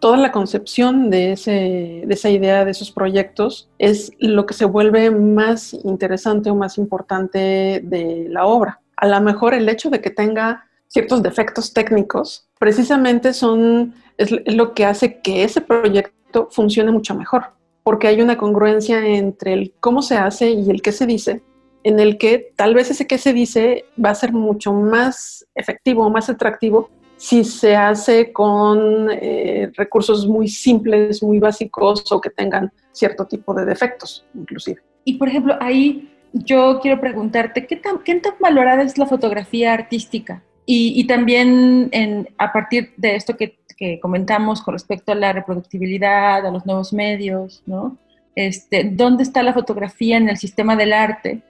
toda 0.00 0.16
la 0.16 0.32
concepción 0.32 1.10
de 1.10 1.32
esa 1.32 2.30
idea, 2.30 2.64
de 2.64 2.70
esos 2.70 2.90
proyectos, 2.90 3.68
es 3.78 4.12
lo 4.18 4.46
que 4.46 4.54
se 4.54 4.64
vuelve 4.64 5.10
más 5.10 5.74
interesante 5.84 6.50
o 6.50 6.56
más 6.56 6.78
importante 6.78 7.82
de 7.84 8.26
la 8.30 8.46
obra. 8.46 8.80
A 8.96 9.06
lo 9.06 9.20
mejor 9.20 9.52
el 9.54 9.68
hecho 9.68 9.90
de 9.90 10.00
que 10.00 10.10
tenga 10.10 10.64
ciertos 10.88 11.22
defectos 11.22 11.72
técnicos, 11.72 12.48
precisamente 12.58 13.32
son, 13.32 13.94
es 14.16 14.30
lo 14.54 14.74
que 14.74 14.84
hace 14.84 15.20
que 15.20 15.44
ese 15.44 15.60
proyecto 15.60 16.48
funcione 16.50 16.92
mucho 16.92 17.14
mejor, 17.14 17.44
porque 17.82 18.08
hay 18.08 18.22
una 18.22 18.38
congruencia 18.38 19.06
entre 19.06 19.52
el 19.52 19.74
cómo 19.80 20.02
se 20.02 20.16
hace 20.16 20.50
y 20.50 20.70
el 20.70 20.80
qué 20.80 20.92
se 20.92 21.06
dice, 21.06 21.42
en 21.84 22.00
el 22.00 22.18
que 22.18 22.52
tal 22.56 22.74
vez 22.74 22.90
ese 22.90 23.06
que 23.06 23.18
se 23.18 23.32
dice 23.32 23.84
va 24.02 24.10
a 24.10 24.14
ser 24.14 24.32
mucho 24.32 24.72
más 24.72 25.46
efectivo, 25.54 26.08
más 26.10 26.28
atractivo 26.28 26.90
si 27.22 27.44
se 27.44 27.76
hace 27.76 28.32
con 28.32 29.08
eh, 29.12 29.70
recursos 29.76 30.26
muy 30.26 30.48
simples, 30.48 31.22
muy 31.22 31.38
básicos 31.38 32.10
o 32.10 32.20
que 32.20 32.30
tengan 32.30 32.72
cierto 32.90 33.26
tipo 33.26 33.54
de 33.54 33.64
defectos, 33.64 34.26
inclusive. 34.34 34.82
Y 35.04 35.18
por 35.18 35.28
ejemplo, 35.28 35.56
ahí 35.60 36.10
yo 36.32 36.80
quiero 36.82 37.00
preguntarte, 37.00 37.64
¿qué 37.68 37.76
tan, 37.76 37.98
qué 38.00 38.16
tan 38.16 38.34
valorada 38.40 38.82
es 38.82 38.98
la 38.98 39.06
fotografía 39.06 39.72
artística? 39.72 40.42
Y, 40.66 41.06
también 41.06 41.90
en, 41.92 42.28
a 42.38 42.52
partir 42.52 42.92
de 42.96 43.14
esto 43.14 43.36
que, 43.36 43.56
que, 43.76 44.00
comentamos 44.00 44.60
con 44.60 44.74
respecto 44.74 45.12
a 45.12 45.14
la 45.14 45.32
reproductibilidad, 45.32 46.44
a 46.44 46.50
los 46.50 46.66
nuevos 46.66 46.92
medios, 46.92 47.62
¿no? 47.66 47.98
Este, 48.34 48.82
¿Dónde 48.84 49.22
está 49.22 49.44
la 49.44 49.52
fotografía 49.52 50.16
en 50.16 50.28
el 50.28 50.38
sistema 50.38 50.74
del 50.74 50.92
arte? 50.92 51.42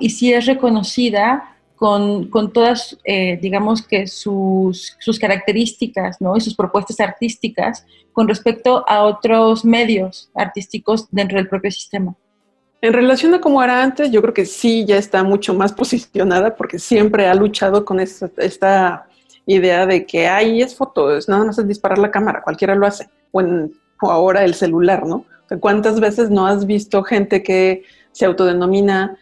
Y 0.00 0.10
si 0.10 0.32
es 0.32 0.46
reconocida 0.46 1.52
con, 1.82 2.52
todas, 2.52 2.96
eh, 3.04 3.38
digamos 3.42 3.82
que 3.82 4.06
sus, 4.06 4.96
características, 5.20 6.20
¿no? 6.20 6.36
Y 6.36 6.40
sus 6.40 6.54
propuestas 6.54 7.00
artísticas 7.00 7.84
con 8.12 8.28
respecto 8.28 8.84
a 8.86 9.02
otros 9.02 9.64
medios 9.64 10.30
artísticos 10.32 11.08
dentro 11.10 11.38
del 11.38 11.48
propio 11.48 11.72
sistema. 11.72 12.14
En 12.80 12.92
relación 12.92 13.34
a 13.34 13.40
cómo 13.40 13.62
era 13.62 13.82
antes, 13.82 14.12
yo 14.12 14.22
creo 14.22 14.34
que 14.34 14.44
sí 14.44 14.84
ya 14.84 14.96
está 14.96 15.24
mucho 15.24 15.54
más 15.54 15.72
posicionada 15.82 16.54
porque 16.54 16.78
siempre 16.78 17.26
ha 17.26 17.34
luchado 17.34 17.84
con 17.84 17.98
esta, 17.98 19.06
idea 19.44 19.86
de 19.86 20.06
que 20.06 20.28
ahí 20.28 20.62
es 20.62 20.76
foto, 20.76 21.16
es 21.16 21.28
nada 21.28 21.44
más 21.44 21.58
es 21.58 21.66
disparar 21.66 21.98
la 21.98 22.12
cámara, 22.12 22.42
cualquiera 22.42 22.76
lo 22.76 22.86
hace. 22.86 23.08
O 23.32 24.10
ahora 24.10 24.44
el 24.44 24.54
celular, 24.54 25.04
¿no? 25.04 25.24
¿Cuántas 25.58 25.98
veces 25.98 26.30
no 26.30 26.46
has 26.46 26.64
visto 26.64 27.02
gente 27.02 27.42
que 27.42 27.82
se 28.12 28.24
autodenomina 28.24 29.18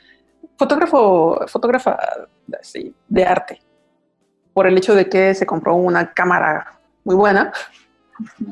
fotógrafo, 0.61 1.41
fotógrafa 1.47 1.99
de 3.09 3.25
arte, 3.25 3.63
por 4.53 4.67
el 4.67 4.77
hecho 4.77 4.95
de 4.95 5.09
que 5.09 5.35
se 5.35 5.47
compró 5.47 5.75
una 5.75 6.13
cámara 6.13 6.79
muy 7.03 7.17
buena, 7.17 7.51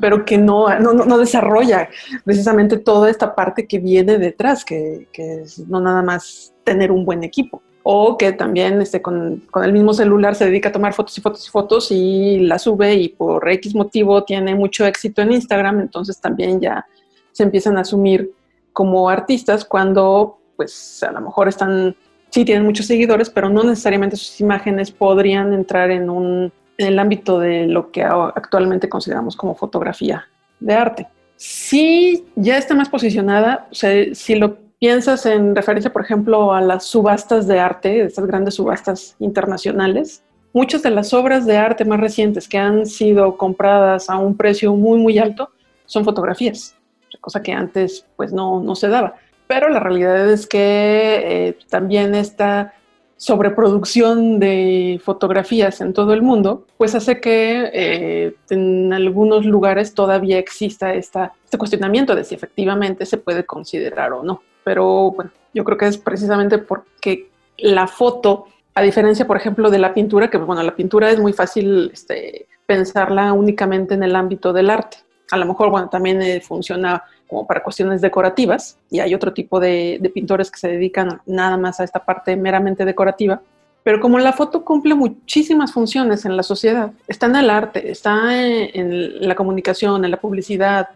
pero 0.01 0.25
que 0.25 0.39
no, 0.39 0.79
no, 0.79 1.17
desarrolla 1.19 1.87
precisamente 2.25 2.77
toda 2.77 3.11
esta 3.11 3.35
parte 3.35 3.67
que 3.67 3.77
viene 3.77 4.17
detrás, 4.17 4.65
que, 4.65 5.07
es 5.13 5.59
no 5.67 5.79
nada 5.79 6.01
más 6.01 6.51
tener 6.63 6.91
un 6.91 7.05
buen 7.05 7.23
equipo. 7.23 7.61
O 7.83 8.17
que 8.17 8.33
también 8.33 8.81
este, 8.81 9.03
con, 9.03 9.43
con, 9.51 9.63
el 9.63 9.71
mismo 9.71 9.93
celular 9.93 10.33
se 10.33 10.45
dedica 10.45 10.69
a 10.69 10.71
tomar 10.71 10.93
fotos 10.93 11.15
y 11.15 11.21
fotos 11.21 11.47
y 11.47 11.51
fotos 11.51 11.91
y 11.91 12.39
la 12.39 12.57
sube 12.57 12.95
y 12.95 13.09
por 13.09 13.47
X 13.47 13.75
motivo 13.75 14.23
tiene 14.23 14.55
mucho 14.55 14.83
éxito 14.83 15.21
en 15.21 15.33
Instagram, 15.33 15.79
entonces 15.79 16.19
también 16.19 16.59
ya 16.59 16.87
se 17.31 17.43
empiezan 17.43 17.77
a 17.77 17.81
asumir 17.81 18.31
como 18.73 19.09
artistas 19.09 19.63
cuando 19.63 20.39
pues 20.59 21.01
a 21.03 21.13
lo 21.13 21.21
mejor 21.21 21.47
están, 21.47 21.95
sí 22.31 22.43
tienen 22.43 22.65
muchos 22.65 22.85
seguidores, 22.85 23.29
pero 23.29 23.49
no 23.49 23.63
necesariamente 23.63 24.17
sus 24.17 24.41
imágenes 24.41 24.91
podrían 24.91 25.53
entrar 25.53 25.89
en, 25.89 26.09
un, 26.09 26.51
en 26.77 26.87
el 26.87 26.99
ámbito 26.99 27.39
de 27.39 27.65
lo 27.65 27.91
que 27.91 28.03
actualmente 28.03 28.89
consideramos 28.89 29.37
como 29.37 29.55
fotografía 29.55 30.27
de 30.59 30.73
arte. 30.73 31.07
Sí, 31.37 32.25
ya 32.35 32.57
está 32.57 32.75
más 32.75 32.89
posicionada, 32.89 33.69
si 33.71 34.35
lo 34.35 34.57
piensas 34.79 35.25
en 35.25 35.55
referencia, 35.55 35.93
por 35.93 36.01
ejemplo, 36.01 36.53
a 36.53 36.59
las 36.59 36.83
subastas 36.83 37.47
de 37.47 37.57
arte, 37.57 38.01
estas 38.03 38.27
grandes 38.27 38.55
subastas 38.55 39.15
internacionales, 39.19 40.23
muchas 40.51 40.83
de 40.83 40.89
las 40.89 41.13
obras 41.13 41.45
de 41.45 41.55
arte 41.55 41.85
más 41.85 42.01
recientes 42.01 42.49
que 42.49 42.57
han 42.57 42.85
sido 42.85 43.37
compradas 43.37 44.09
a 44.09 44.17
un 44.17 44.35
precio 44.35 44.75
muy, 44.75 44.99
muy 44.99 45.19
alto 45.19 45.51
son 45.85 46.03
fotografías, 46.03 46.75
cosa 47.21 47.41
que 47.41 47.53
antes 47.53 48.05
pues 48.17 48.33
no, 48.33 48.61
no 48.61 48.75
se 48.75 48.89
daba 48.89 49.15
pero 49.49 49.67
la 49.67 49.79
realidad 49.79 50.29
es 50.29 50.45
que 50.45 50.59
eh, 50.59 51.57
también 51.71 52.13
esta 52.13 52.75
sobreproducción 53.17 54.39
de 54.39 55.01
fotografías 55.03 55.81
en 55.81 55.91
todo 55.91 56.13
el 56.13 56.21
mundo, 56.21 56.67
pues 56.77 56.93
hace 56.93 57.19
que 57.19 57.67
eh, 57.73 58.35
en 58.51 58.93
algunos 58.93 59.45
lugares 59.47 59.95
todavía 59.95 60.37
exista 60.37 60.93
este 60.93 61.31
cuestionamiento 61.57 62.15
de 62.15 62.25
si 62.25 62.35
efectivamente 62.35 63.07
se 63.07 63.17
puede 63.17 63.43
considerar 63.43 64.13
o 64.13 64.21
no. 64.21 64.43
Pero 64.63 65.13
bueno, 65.13 65.31
yo 65.51 65.63
creo 65.63 65.79
que 65.79 65.87
es 65.87 65.97
precisamente 65.97 66.59
porque 66.59 67.31
la 67.57 67.87
foto, 67.87 68.45
a 68.75 68.83
diferencia, 68.83 69.25
por 69.25 69.37
ejemplo, 69.37 69.71
de 69.71 69.79
la 69.79 69.95
pintura, 69.95 70.29
que 70.29 70.37
bueno, 70.37 70.61
la 70.61 70.75
pintura 70.75 71.09
es 71.09 71.19
muy 71.19 71.33
fácil 71.33 71.89
este, 71.91 72.45
pensarla 72.67 73.33
únicamente 73.33 73.95
en 73.95 74.03
el 74.03 74.15
ámbito 74.15 74.53
del 74.53 74.69
arte. 74.69 74.97
A 75.31 75.37
lo 75.37 75.47
mejor, 75.47 75.71
bueno, 75.71 75.89
también 75.89 76.21
eh, 76.21 76.39
funciona 76.39 77.03
como 77.29 77.45
para 77.45 77.63
cuestiones 77.63 78.01
decorativas 78.01 78.77
y 78.89 78.99
hay 78.99 79.13
otro 79.13 79.33
tipo 79.33 79.59
de, 79.59 80.11
pintores 80.13 80.49
que 80.49 80.59
se 80.59 80.67
dedican 80.67 81.21
nada 81.27 81.57
más 81.57 81.79
a 81.79 81.83
esta 81.83 82.03
parte 82.03 82.35
meramente 82.35 82.85
decorativa. 82.85 83.39
Pero 83.83 84.01
como 84.01 84.19
la 84.19 84.33
foto 84.33 84.65
cumple 84.65 84.95
muchísimas 84.95 85.71
funciones 85.71 86.25
en 86.25 86.35
la 86.35 86.43
sociedad, 86.43 86.91
está 87.07 87.27
en 87.27 87.35
el 87.35 87.49
arte, 87.49 87.91
está 87.91 88.35
en, 88.35 89.27
la 89.27 89.35
comunicación, 89.35 90.03
en 90.03 90.11
la 90.11 90.17
publicidad, 90.17 90.89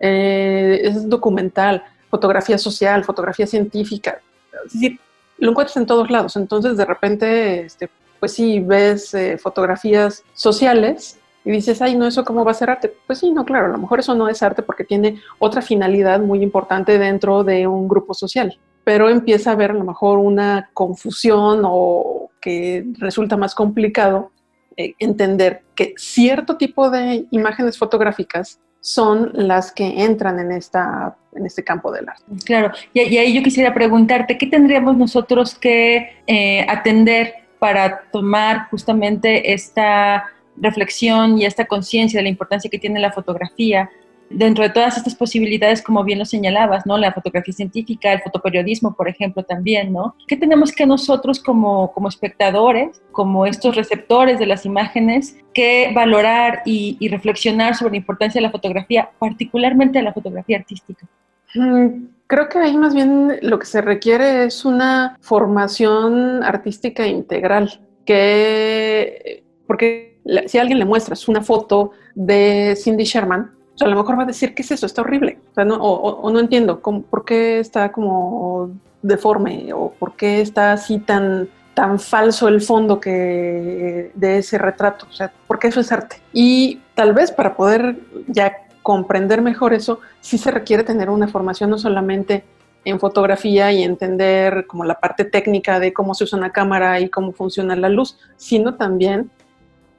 eh, 0.00 0.80
es 0.82 1.08
documental, 1.08 1.84
fotografía 2.10 2.58
social, 2.58 3.04
fotografía 3.04 3.46
científica, 3.46 4.20
es 4.66 4.72
decir, 4.72 4.98
lo 5.38 5.50
encuentras 5.50 5.76
en 5.76 5.86
todos 5.86 6.10
lados. 6.10 6.36
Entonces, 6.36 6.78
de 6.78 6.84
repente, 6.86 7.60
este, 7.66 7.90
pues 8.18 8.32
sí, 8.32 8.60
ves 8.60 9.12
eh, 9.14 9.36
fotografías 9.36 10.24
sociales 10.32 11.18
y 11.46 11.52
dices, 11.52 11.80
ay, 11.80 11.94
no, 11.94 12.08
eso 12.08 12.24
cómo 12.24 12.44
va 12.44 12.50
a 12.50 12.54
ser 12.54 12.70
arte. 12.70 12.92
Pues 13.06 13.20
sí, 13.20 13.30
no, 13.30 13.44
claro, 13.44 13.66
a 13.66 13.68
lo 13.68 13.78
mejor 13.78 14.00
eso 14.00 14.16
no 14.16 14.28
es 14.28 14.42
arte 14.42 14.62
porque 14.62 14.82
tiene 14.82 15.20
otra 15.38 15.62
finalidad 15.62 16.18
muy 16.18 16.42
importante 16.42 16.98
dentro 16.98 17.44
de 17.44 17.68
un 17.68 17.86
grupo 17.86 18.14
social, 18.14 18.58
pero 18.82 19.08
empieza 19.08 19.50
a 19.50 19.52
haber 19.52 19.70
a 19.70 19.74
lo 19.74 19.84
mejor 19.84 20.18
una 20.18 20.70
confusión 20.74 21.62
o 21.64 22.30
que 22.40 22.84
resulta 22.98 23.36
más 23.36 23.54
complicado 23.54 24.32
eh, 24.76 24.94
entender 24.98 25.62
que 25.76 25.94
cierto 25.96 26.56
tipo 26.56 26.90
de 26.90 27.26
imágenes 27.30 27.78
fotográficas 27.78 28.58
son 28.80 29.30
las 29.32 29.70
que 29.70 30.02
entran 30.02 30.40
en, 30.40 30.50
esta, 30.50 31.16
en 31.32 31.46
este 31.46 31.62
campo 31.62 31.92
del 31.92 32.08
arte. 32.08 32.24
Claro, 32.44 32.72
y, 32.92 32.98
ahí 32.98 33.32
yo 33.32 33.42
quisiera 33.44 33.72
preguntarte, 33.72 34.36
¿qué 34.36 34.48
tendríamos 34.48 34.96
nosotros 34.96 35.54
que 35.54 36.22
eh, 36.26 36.66
atender 36.68 37.34
para 37.60 38.02
tomar 38.10 38.68
justamente 38.68 39.52
esta 39.52 40.32
reflexión 40.58 41.38
y 41.38 41.44
esta 41.44 41.66
conciencia 41.66 42.18
de 42.18 42.24
la 42.24 42.30
importancia 42.30 42.70
que 42.70 42.78
tiene 42.78 43.00
la 43.00 43.12
fotografía 43.12 43.90
dentro 44.30 44.64
de 44.64 44.70
todas 44.70 44.96
estas 44.96 45.14
posibilidades, 45.14 45.82
como 45.82 46.02
bien 46.04 46.18
lo 46.18 46.24
señalabas, 46.24 46.86
¿no? 46.86 46.98
La 46.98 47.12
fotografía 47.12 47.54
científica, 47.54 48.12
el 48.12 48.22
fotoperiodismo, 48.22 48.94
por 48.94 49.08
ejemplo, 49.08 49.42
también, 49.44 49.92
¿no? 49.92 50.14
¿Qué 50.26 50.36
tenemos 50.36 50.72
que 50.72 50.86
nosotros 50.86 51.40
como, 51.40 51.92
como 51.92 52.08
espectadores, 52.08 53.00
como 53.12 53.46
estos 53.46 53.76
receptores 53.76 54.38
de 54.38 54.46
las 54.46 54.66
imágenes, 54.66 55.36
que 55.54 55.92
valorar 55.94 56.62
y, 56.64 56.96
reflexionar 57.08 57.76
sobre 57.76 57.92
la 57.92 57.98
importancia 57.98 58.40
de 58.40 58.46
la 58.46 58.50
fotografía, 58.50 59.10
particularmente 59.18 59.98
de 59.98 60.04
la 60.04 60.12
fotografía 60.12 60.58
artística? 60.58 61.06
Mm, 61.54 62.08
creo 62.26 62.48
que 62.48 62.58
ahí 62.58 62.76
más 62.76 62.94
bien 62.94 63.38
lo 63.42 63.58
que 63.58 63.66
se 63.66 63.80
requiere 63.80 64.44
es 64.44 64.64
una 64.64 65.16
formación 65.20 66.42
artística 66.42 67.06
integral, 67.06 67.80
que, 68.04 69.44
porque 69.66 70.15
si 70.46 70.58
alguien 70.58 70.78
le 70.78 70.84
muestras 70.84 71.28
una 71.28 71.42
foto 71.42 71.92
de 72.14 72.76
Cindy 72.76 73.04
Sherman, 73.04 73.50
a 73.80 73.88
lo 73.88 73.96
mejor 73.96 74.18
va 74.18 74.22
a 74.22 74.26
decir, 74.26 74.54
¿qué 74.54 74.62
es 74.62 74.70
eso? 74.70 74.86
Está 74.86 75.02
horrible. 75.02 75.38
O, 75.56 75.64
no, 75.64 75.76
o, 75.76 76.30
no 76.30 76.40
entiendo 76.40 76.80
por 76.80 77.24
qué 77.24 77.60
está 77.60 77.92
como 77.92 78.70
deforme 79.02 79.72
o 79.72 79.90
por 79.90 80.16
qué 80.16 80.40
está 80.40 80.72
así 80.72 80.98
tan, 80.98 81.48
tan 81.74 82.00
falso 82.00 82.48
el 82.48 82.62
fondo 82.62 82.98
que 83.00 84.10
de 84.14 84.38
ese 84.38 84.58
retrato. 84.58 85.06
O 85.10 85.12
sea, 85.12 85.32
porque 85.46 85.68
eso 85.68 85.80
es 85.80 85.92
arte. 85.92 86.16
Y 86.32 86.80
tal 86.94 87.12
vez 87.12 87.30
para 87.30 87.54
poder 87.54 87.98
ya 88.28 88.66
comprender 88.82 89.42
mejor 89.42 89.74
eso, 89.74 90.00
sí 90.20 90.38
se 90.38 90.50
requiere 90.50 90.84
tener 90.84 91.10
una 91.10 91.28
formación 91.28 91.70
no 91.70 91.78
solamente 91.78 92.44
en 92.84 93.00
fotografía 93.00 93.72
y 93.72 93.82
entender 93.82 94.66
como 94.68 94.84
la 94.84 95.00
parte 95.00 95.24
técnica 95.24 95.80
de 95.80 95.92
cómo 95.92 96.14
se 96.14 96.24
usa 96.24 96.38
una 96.38 96.52
cámara 96.52 97.00
y 97.00 97.10
cómo 97.10 97.32
funciona 97.32 97.74
la 97.74 97.88
luz, 97.88 98.16
sino 98.36 98.76
también 98.76 99.30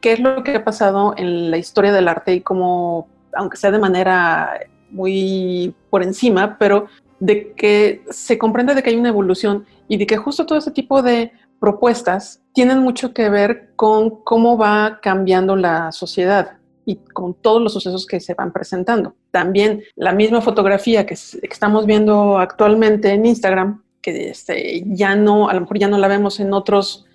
qué 0.02 0.14
es 0.14 0.20
lo 0.20 0.44
que 0.44 0.56
ha 0.56 0.64
pasado 0.64 1.14
en 1.18 1.52
la 1.52 1.58
historia 1.58 1.92
del 1.92 2.08
arte 2.08 2.34
y 2.34 2.42
cómo, 2.42 3.08
aunque 3.34 3.58
sea 3.58 3.72
de 3.72 3.80
manera 3.80 4.60
muy 4.90 5.74
por 5.90 6.04
encima, 6.04 6.58
pero 6.58 6.88
de 7.20 7.54
que 7.54 8.04
se 8.10 8.38
comprende 8.38 8.76
de 8.76 8.84
que 8.84 8.92
hay 8.92 8.96
una 8.96 9.10
evolución 9.10 9.66
y 9.88 9.98
de 9.98 10.06
que 10.06 10.18
justo 10.18 10.46
todo 10.46 10.58
ese 10.58 10.72
tipo 10.72 11.02
de 11.02 11.32
propuestas 11.60 12.42
tienen 12.54 12.80
mucho 12.80 13.14
que 13.14 13.30
ver 13.30 13.72
con 13.76 14.22
cómo 14.24 14.58
va 14.58 15.00
cambiando 15.02 15.56
la 15.56 15.92
sociedad 15.92 16.58
y 16.86 16.96
con 17.14 17.34
todos 17.34 17.62
los 17.62 17.74
sucesos 17.74 18.06
que 18.06 18.20
se 18.20 18.34
van 18.34 18.54
presentando. 18.54 19.16
También 19.32 19.84
la 19.96 20.14
misma 20.14 20.42
fotografía 20.42 21.06
que, 21.06 21.16
estamos 21.16 21.86
viendo 21.86 22.38
actualmente 22.38 23.12
en 23.12 23.26
Instagram, 23.26 23.84
que 24.02 24.30
este, 24.30 24.84
ya 24.86 25.16
no, 25.16 25.50
a 25.50 25.54
lo 25.54 25.62
mejor 25.62 25.80
ya 25.80 25.90
no 25.90 25.98
la 25.98 26.08
vemos 26.08 26.40
en 26.40 26.54
otros, 26.54 27.07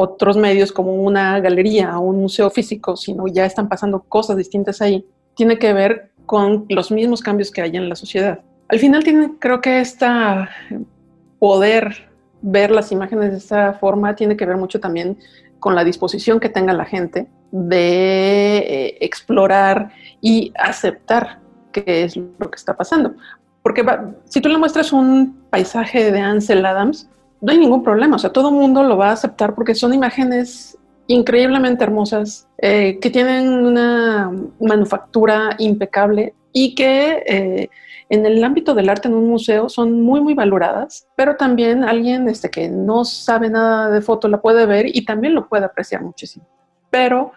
otros 0.00 0.36
medios 0.36 0.70
como 0.70 0.94
una 0.94 1.40
galería 1.40 1.98
o 1.98 2.02
un 2.02 2.20
museo 2.20 2.50
físico, 2.50 2.96
sino 2.96 3.26
ya 3.26 3.44
están 3.44 3.68
pasando 3.68 4.00
cosas 4.02 4.36
distintas 4.36 4.80
ahí, 4.80 5.04
tiene 5.34 5.58
que 5.58 5.72
ver 5.72 6.12
con 6.24 6.66
los 6.68 6.92
mismos 6.92 7.20
cambios 7.20 7.50
que 7.50 7.62
hay 7.62 7.76
en 7.76 7.88
la 7.88 7.96
sociedad. 7.96 8.38
Al 8.68 8.78
final 8.78 9.02
tiene, 9.02 9.32
creo 9.40 9.60
que 9.60 9.80
esta 9.80 10.50
poder 11.40 12.08
ver 12.42 12.70
las 12.70 12.92
imágenes 12.92 13.32
de 13.32 13.38
esta 13.38 13.72
forma 13.72 14.14
tiene 14.14 14.36
que 14.36 14.46
ver 14.46 14.56
mucho 14.56 14.78
también 14.78 15.18
con 15.58 15.74
la 15.74 15.82
disposición 15.82 16.38
que 16.38 16.48
tenga 16.48 16.72
la 16.72 16.84
gente 16.84 17.26
de 17.50 18.58
eh, 18.58 18.98
explorar 19.00 19.90
y 20.20 20.52
aceptar 20.56 21.40
qué 21.72 22.04
es 22.04 22.16
lo 22.16 22.50
que 22.50 22.56
está 22.56 22.76
pasando. 22.76 23.14
Porque 23.64 23.84
si 24.26 24.40
tú 24.40 24.48
le 24.48 24.58
muestras 24.58 24.92
un 24.92 25.42
paisaje 25.50 26.12
de 26.12 26.20
Ansel 26.20 26.64
Adams, 26.64 27.10
no 27.40 27.52
hay 27.52 27.58
ningún 27.58 27.82
problema, 27.82 28.16
o 28.16 28.18
sea, 28.18 28.32
todo 28.32 28.48
el 28.48 28.54
mundo 28.54 28.82
lo 28.82 28.96
va 28.96 29.10
a 29.10 29.12
aceptar 29.12 29.54
porque 29.54 29.74
son 29.74 29.94
imágenes 29.94 30.78
increíblemente 31.06 31.84
hermosas, 31.84 32.46
eh, 32.58 32.98
que 33.00 33.10
tienen 33.10 33.48
una 33.48 34.30
manufactura 34.60 35.56
impecable 35.58 36.34
y 36.52 36.74
que 36.74 37.22
eh, 37.26 37.70
en 38.10 38.26
el 38.26 38.42
ámbito 38.44 38.74
del 38.74 38.88
arte 38.88 39.08
en 39.08 39.14
un 39.14 39.28
museo 39.28 39.68
son 39.68 40.02
muy, 40.02 40.20
muy 40.20 40.34
valoradas, 40.34 41.08
pero 41.16 41.36
también 41.36 41.84
alguien 41.84 42.28
este, 42.28 42.50
que 42.50 42.68
no 42.68 43.04
sabe 43.04 43.48
nada 43.48 43.90
de 43.90 44.00
foto 44.02 44.28
la 44.28 44.40
puede 44.40 44.66
ver 44.66 44.86
y 44.94 45.04
también 45.04 45.34
lo 45.34 45.48
puede 45.48 45.64
apreciar 45.64 46.02
muchísimo. 46.02 46.46
Pero 46.90 47.32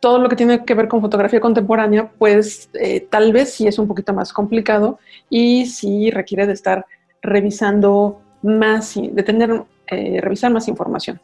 todo 0.00 0.18
lo 0.18 0.28
que 0.28 0.36
tiene 0.36 0.64
que 0.64 0.74
ver 0.74 0.88
con 0.88 1.00
fotografía 1.00 1.40
contemporánea, 1.40 2.10
pues 2.18 2.68
eh, 2.74 3.06
tal 3.10 3.32
vez 3.32 3.54
sí 3.54 3.66
es 3.66 3.78
un 3.78 3.88
poquito 3.88 4.12
más 4.12 4.32
complicado 4.32 4.98
y 5.30 5.66
sí 5.66 6.10
requiere 6.10 6.46
de 6.46 6.52
estar 6.52 6.84
revisando 7.22 8.20
más, 8.44 8.94
de 8.94 9.22
tener, 9.22 9.64
eh, 9.88 10.20
revisar 10.20 10.52
más 10.52 10.68
información. 10.68 11.20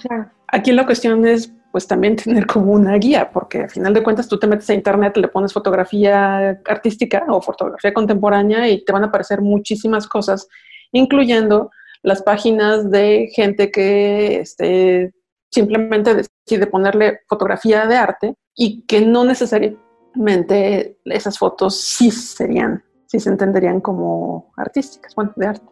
Claro. 0.00 0.30
Aquí 0.48 0.72
la 0.72 0.86
cuestión 0.86 1.26
es 1.26 1.52
pues 1.72 1.86
también 1.86 2.16
tener 2.22 2.46
como 2.46 2.72
una 2.72 2.94
guía, 2.96 3.30
porque 3.32 3.62
al 3.62 3.70
final 3.70 3.94
de 3.94 4.02
cuentas 4.02 4.28
tú 4.28 4.38
te 4.38 4.46
metes 4.46 4.68
a 4.70 4.74
internet, 4.74 5.16
le 5.16 5.28
pones 5.28 5.52
fotografía 5.52 6.60
artística 6.66 7.24
o 7.28 7.40
fotografía 7.40 7.94
contemporánea 7.94 8.68
y 8.68 8.84
te 8.84 8.92
van 8.92 9.04
a 9.04 9.06
aparecer 9.06 9.40
muchísimas 9.40 10.06
cosas, 10.06 10.46
incluyendo 10.92 11.70
las 12.02 12.22
páginas 12.22 12.90
de 12.90 13.30
gente 13.34 13.70
que 13.70 14.40
este, 14.40 15.14
simplemente 15.50 16.14
decide 16.14 16.66
ponerle 16.66 17.20
fotografía 17.28 17.86
de 17.86 17.96
arte 17.96 18.34
y 18.54 18.82
que 18.82 19.00
no 19.00 19.24
necesariamente 19.24 20.98
esas 21.04 21.38
fotos 21.38 21.80
sí 21.80 22.10
serían, 22.10 22.82
sí 23.06 23.20
se 23.20 23.30
entenderían 23.30 23.80
como 23.80 24.52
artísticas, 24.56 25.14
bueno, 25.14 25.32
de 25.36 25.46
arte. 25.46 25.71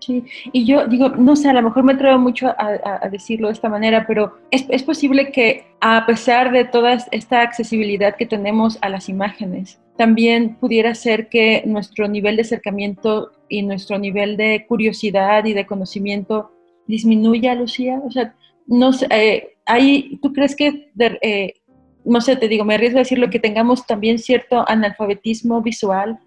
Sí, 0.00 0.24
y 0.52 0.64
yo 0.64 0.86
digo, 0.86 1.08
no 1.10 1.34
sé, 1.36 1.48
a 1.48 1.52
lo 1.52 1.62
mejor 1.62 1.82
me 1.82 1.94
atrevo 1.94 2.18
mucho 2.18 2.48
a, 2.48 3.08
decirlo 3.10 3.48
de 3.48 3.54
esta 3.54 3.68
manera, 3.68 4.04
pero 4.06 4.38
es, 4.50 4.66
es, 4.68 4.82
posible 4.82 5.32
que 5.32 5.64
a 5.80 6.06
pesar 6.06 6.52
de 6.52 6.64
toda 6.64 6.98
esta 7.10 7.42
accesibilidad 7.42 8.16
que 8.16 8.26
tenemos 8.26 8.78
a 8.80 8.88
las 8.88 9.08
imágenes, 9.08 9.80
también 9.96 10.56
pudiera 10.56 10.94
ser 10.94 11.28
que 11.28 11.62
nuestro 11.66 12.08
nivel 12.08 12.36
de 12.36 12.42
acercamiento 12.42 13.32
y 13.48 13.62
nuestro 13.62 13.98
nivel 13.98 14.36
de 14.36 14.64
curiosidad 14.66 15.44
y 15.44 15.52
de 15.52 15.66
conocimiento 15.66 16.50
disminuya, 16.86 17.54
Lucía. 17.54 18.00
O 18.04 18.10
sea, 18.10 18.34
no 18.66 18.92
sé, 18.92 19.06
eh, 19.10 19.56
hay, 19.66 20.18
¿tú 20.22 20.32
crees 20.32 20.56
que, 20.56 20.90
eh, 20.98 21.54
no 22.04 22.20
sé, 22.20 22.36
te 22.36 22.48
digo, 22.48 22.64
me 22.64 22.74
arriesgo 22.74 22.98
a 22.98 23.02
decirlo, 23.02 23.30
que 23.30 23.38
tengamos 23.38 23.86
también 23.86 24.18
cierto 24.18 24.64
analfabetismo 24.66 25.62
visual? 25.62 26.18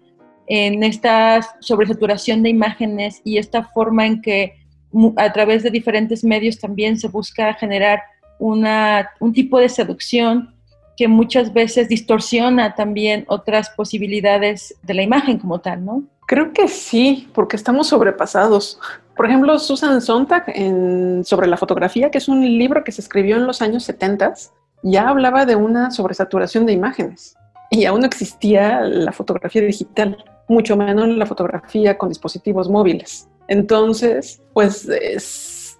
En 0.46 0.82
esta 0.82 1.40
sobresaturación 1.60 2.42
de 2.42 2.50
imágenes 2.50 3.20
y 3.24 3.38
esta 3.38 3.64
forma 3.64 4.06
en 4.06 4.22
que 4.22 4.54
a 5.16 5.32
través 5.32 5.62
de 5.62 5.70
diferentes 5.70 6.24
medios 6.24 6.58
también 6.58 6.98
se 6.98 7.08
busca 7.08 7.54
generar 7.54 8.00
una, 8.38 9.10
un 9.20 9.32
tipo 9.32 9.58
de 9.58 9.68
seducción 9.68 10.54
que 10.96 11.08
muchas 11.08 11.52
veces 11.52 11.88
distorsiona 11.88 12.74
también 12.74 13.24
otras 13.28 13.70
posibilidades 13.70 14.74
de 14.82 14.94
la 14.94 15.02
imagen 15.02 15.38
como 15.38 15.60
tal, 15.60 15.84
¿no? 15.84 16.04
Creo 16.26 16.52
que 16.52 16.68
sí, 16.68 17.28
porque 17.34 17.56
estamos 17.56 17.88
sobrepasados. 17.88 18.80
Por 19.14 19.26
ejemplo, 19.26 19.58
Susan 19.58 20.00
Sontag 20.00 20.44
en, 20.48 21.22
sobre 21.24 21.46
la 21.46 21.56
fotografía, 21.56 22.10
que 22.10 22.18
es 22.18 22.28
un 22.28 22.40
libro 22.58 22.82
que 22.82 22.92
se 22.92 23.00
escribió 23.00 23.36
en 23.36 23.46
los 23.46 23.62
años 23.62 23.84
70, 23.84 24.34
ya 24.82 25.08
hablaba 25.08 25.44
de 25.44 25.56
una 25.56 25.90
sobresaturación 25.90 26.66
de 26.66 26.72
imágenes 26.72 27.36
y 27.70 27.84
aún 27.84 28.00
no 28.00 28.06
existía 28.06 28.80
la 28.80 29.12
fotografía 29.12 29.62
digital 29.62 30.24
mucho 30.48 30.76
menos 30.76 31.08
la 31.08 31.26
fotografía 31.26 31.98
con 31.98 32.08
dispositivos 32.08 32.68
móviles. 32.68 33.28
Entonces, 33.48 34.42
pues 34.52 34.86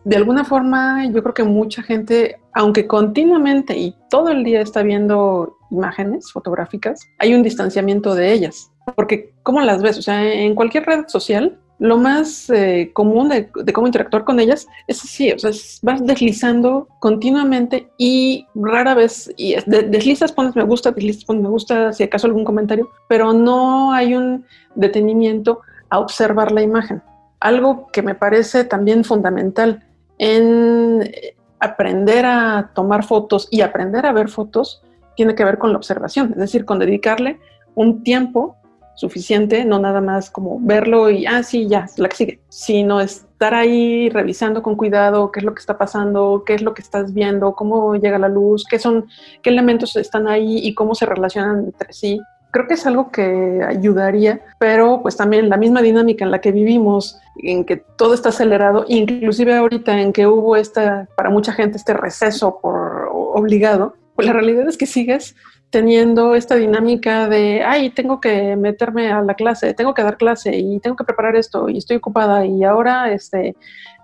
de 0.05 0.17
alguna 0.17 0.45
forma 0.45 1.05
yo 1.07 1.23
creo 1.23 1.35
que 1.35 1.43
mucha 1.43 1.83
gente, 1.83 2.39
aunque 2.53 2.87
continuamente 2.87 3.77
y 3.77 3.97
todo 4.09 4.29
el 4.29 4.45
día 4.45 4.61
está 4.61 4.83
viendo 4.83 5.57
imágenes 5.71 6.31
fotográficas, 6.31 7.05
hay 7.19 7.35
un 7.35 7.43
distanciamiento 7.43 8.15
de 8.15 8.33
ellas. 8.33 8.71
Porque, 8.95 9.35
¿cómo 9.43 9.61
las 9.61 9.83
ves? 9.83 9.99
O 9.99 10.03
sea, 10.03 10.25
en 10.33 10.55
cualquier 10.55 10.85
red 10.85 11.09
social 11.09 11.59
lo 11.79 11.99
más 11.99 12.49
eh, 12.51 12.91
común 12.95 13.29
de, 13.29 13.51
cómo 13.73 13.87
interactuar 13.87 14.25
con 14.25 14.41
ellas 14.41 14.67
es 14.87 15.03
así, 15.05 15.33
o 15.33 15.39
sea, 15.39 15.51
vas 15.83 16.07
deslizando 16.07 16.89
continuamente 17.01 17.91
y 17.99 18.47
rara 18.55 18.95
vez 18.95 19.31
y 19.37 19.57
deslizas, 19.67 20.33
pones 20.33 20.57
me 20.57 20.65
gusta, 20.65 20.93
deslizas, 20.93 21.25
pones 21.25 21.43
me 21.43 21.51
gusta, 21.51 21.93
si 21.93 22.03
acaso 22.03 22.27
algún 22.27 22.45
comentario, 22.45 22.89
pero 23.09 23.33
no 23.33 23.93
hay 23.93 24.15
un 24.15 24.47
detenimiento 24.75 25.61
a 25.91 25.99
observar 25.99 26.53
la 26.53 26.63
imagen. 26.63 27.03
Algo 27.41 27.89
que 27.93 28.03
me 28.03 28.15
parece 28.15 28.65
también 28.65 29.05
fundamental 29.05 29.85
en 30.19 31.03
eh, 31.03 31.37
aprender 31.61 32.25
a 32.25 32.71
tomar 32.75 33.05
fotos 33.05 33.49
y 33.51 33.61
aprender 33.61 34.07
a 34.07 34.13
ver 34.13 34.29
fotos 34.29 34.83
tiene 35.15 35.35
que 35.35 35.45
ver 35.45 35.59
con 35.59 35.73
la 35.73 35.79
observación, 35.79 36.31
es 36.33 36.39
decir, 36.39 36.65
con 36.65 36.79
dedicarle 36.79 37.39
un 37.75 38.03
tiempo 38.03 38.57
suficiente, 38.97 39.65
no 39.65 39.79
nada 39.79 40.01
más 40.01 40.31
como 40.31 40.59
verlo 40.61 41.11
y, 41.11 41.27
ah, 41.27 41.43
sí, 41.43 41.69
ya, 41.69 41.87
la 41.97 42.09
que 42.09 42.17
sigue, 42.17 42.41
sino 42.49 43.01
estar 43.01 43.55
ahí 43.55 44.09
revisando 44.09 44.63
con 44.63 44.77
cuidado 44.77 45.31
qué 45.31 45.41
es 45.41 45.45
lo 45.45 45.55
que 45.55 45.61
está 45.61 45.79
pasando, 45.79 46.43
qué 46.45 46.55
es 46.55 46.63
lo 46.63 46.75
que 46.75 46.83
estás 46.83 47.15
viendo, 47.15 47.55
cómo 47.55 47.95
llega 47.97 48.19
la 48.19 48.29
luz, 48.29 48.65
qué 48.69 48.79
son, 48.79 49.07
qué 49.43 49.51
elementos 49.51 49.95
están 49.97 50.27
ahí 50.27 50.59
y 50.59 50.75
cómo 50.75 50.95
se 50.95 51.07
relacionan 51.07 51.67
entre 51.67 51.93
sí. 51.93 52.21
Creo 52.51 52.67
que 52.67 52.75
es 52.75 52.87
algo 52.87 53.11
que 53.11 53.63
ayudaría, 53.69 54.41
pero 54.59 55.03
pues 55.03 55.17
también 55.17 55.51
la 55.51 55.59
misma 55.59 55.83
dinámica 55.83 56.25
en 56.25 56.31
la 56.31 56.41
que 56.41 56.53
vivimos, 56.53 57.21
en 57.43 57.65
que 57.67 57.77
todo 57.77 58.15
está 58.15 58.31
acelerado, 58.31 58.87
inclusive 58.89 59.55
ahorita 59.55 60.01
en 60.01 60.13
que 60.15 60.27
hubo 60.27 60.57
esta, 60.57 61.07
para 61.17 61.29
mucha 61.29 61.53
gente, 61.53 61.77
este 61.77 61.93
receso 61.93 62.59
por 62.63 63.11
obligado, 63.13 63.95
la 64.25 64.33
realidad 64.33 64.69
es 64.69 64.77
que 64.77 64.87
sigues 64.87 65.37
teniendo 65.71 66.35
esta 66.35 66.55
dinámica 66.55 67.29
de, 67.29 67.63
ay, 67.65 67.91
tengo 67.91 68.21
que 68.21 68.57
meterme 68.57 69.11
a 69.11 69.21
la 69.21 69.35
clase, 69.35 69.75
tengo 69.75 69.95
que 69.95 70.03
dar 70.03 70.17
clase 70.17 70.57
y 70.57 70.79
tengo 70.81 70.97
que 70.97 71.05
preparar 71.05 71.37
esto 71.37 71.69
y 71.69 71.79
estoy 71.79 71.97
ocupada 71.97 72.47
y 72.47 72.65
ahora, 72.65 73.13
este, 73.13 73.57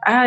ah, 0.04 0.26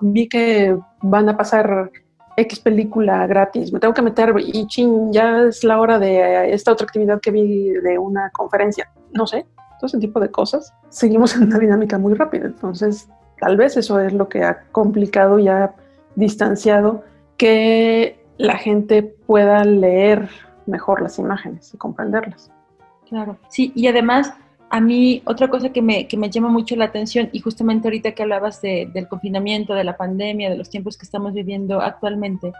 vi 0.00 0.28
que 0.28 0.76
van 1.02 1.28
a 1.28 1.36
pasar 1.36 1.90
X 2.36 2.60
película 2.60 3.26
gratis, 3.26 3.72
me 3.72 3.80
tengo 3.80 3.94
que 3.94 4.02
meter 4.02 4.34
y 4.38 4.66
ching, 4.66 5.12
ya 5.12 5.42
es 5.42 5.62
la 5.62 5.78
hora 5.78 5.98
de 5.98 6.52
esta 6.52 6.72
otra 6.72 6.86
actividad 6.86 7.20
que 7.20 7.30
vi 7.30 7.68
de 7.68 7.98
una 7.98 8.30
conferencia, 8.30 8.90
no 9.12 9.26
sé, 9.26 9.46
todo 9.78 9.86
ese 9.86 9.98
tipo 9.98 10.20
de 10.20 10.30
cosas. 10.30 10.72
Seguimos 10.88 11.36
en 11.36 11.44
una 11.44 11.58
dinámica 11.58 11.98
muy 11.98 12.14
rápida, 12.14 12.46
entonces 12.46 13.08
tal 13.38 13.56
vez 13.56 13.76
eso 13.76 14.00
es 14.00 14.12
lo 14.12 14.28
que 14.28 14.42
ha 14.42 14.64
complicado 14.72 15.38
y 15.38 15.48
ha 15.48 15.74
distanciado 16.14 17.04
que 17.36 18.21
la 18.38 18.56
gente 18.56 19.02
pueda 19.02 19.64
leer 19.64 20.28
mejor 20.66 21.02
las 21.02 21.18
imágenes 21.18 21.72
y 21.74 21.76
comprenderlas. 21.76 22.50
Claro, 23.08 23.36
sí, 23.48 23.72
y 23.74 23.86
además 23.86 24.32
a 24.70 24.80
mí 24.80 25.22
otra 25.26 25.48
cosa 25.48 25.70
que 25.70 25.82
me, 25.82 26.08
que 26.08 26.16
me 26.16 26.30
llama 26.30 26.48
mucho 26.48 26.74
la 26.76 26.86
atención, 26.86 27.28
y 27.32 27.40
justamente 27.40 27.88
ahorita 27.88 28.12
que 28.12 28.22
hablabas 28.22 28.62
del 28.62 29.06
confinamiento, 29.06 29.74
de 29.74 29.84
la 29.84 29.98
pandemia, 29.98 30.48
de 30.48 30.56
los 30.56 30.70
tiempos 30.70 30.96
que 30.96 31.04
estamos 31.04 31.34
viviendo 31.34 31.82
actualmente, 31.82 32.52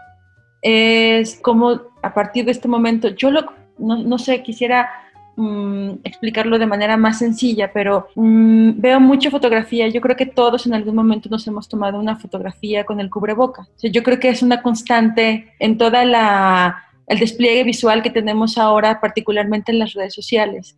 es 0.61 1.39
como 1.41 1.81
a 2.03 2.13
partir 2.13 2.45
de 2.45 2.51
este 2.51 2.67
momento, 2.67 3.09
yo 3.09 3.31
lo, 3.31 3.41
no, 3.79 3.97
no 3.97 4.19
sé, 4.19 4.43
quisiera 4.43 4.89
mm, 5.35 5.91
explicarlo 6.03 6.59
de 6.59 6.65
manera 6.65 6.97
más 6.97 7.19
sencilla, 7.19 7.71
pero 7.73 8.07
mm, 8.15 8.71
veo 8.77 8.99
mucha 8.99 9.29
fotografía. 9.29 9.87
Yo 9.87 10.01
creo 10.01 10.15
que 10.15 10.25
todos 10.25 10.65
en 10.65 10.73
algún 10.73 10.95
momento 10.95 11.29
nos 11.29 11.47
hemos 11.47 11.67
tomado 11.67 11.99
una 11.99 12.15
fotografía 12.15 12.85
con 12.85 12.99
el 12.99 13.09
cubreboca. 13.09 13.67
yo 13.81 14.03
creo 14.03 14.19
que 14.19 14.29
es 14.29 14.41
una 14.41 14.61
constante 14.61 15.53
en 15.59 15.77
toda 15.77 16.05
la 16.05 16.83
el 17.07 17.19
despliegue 17.19 17.63
visual 17.63 18.01
que 18.01 18.09
tenemos 18.09 18.57
ahora, 18.57 19.01
particularmente 19.01 19.71
en 19.71 19.79
las 19.79 19.93
redes 19.93 20.13
sociales. 20.13 20.77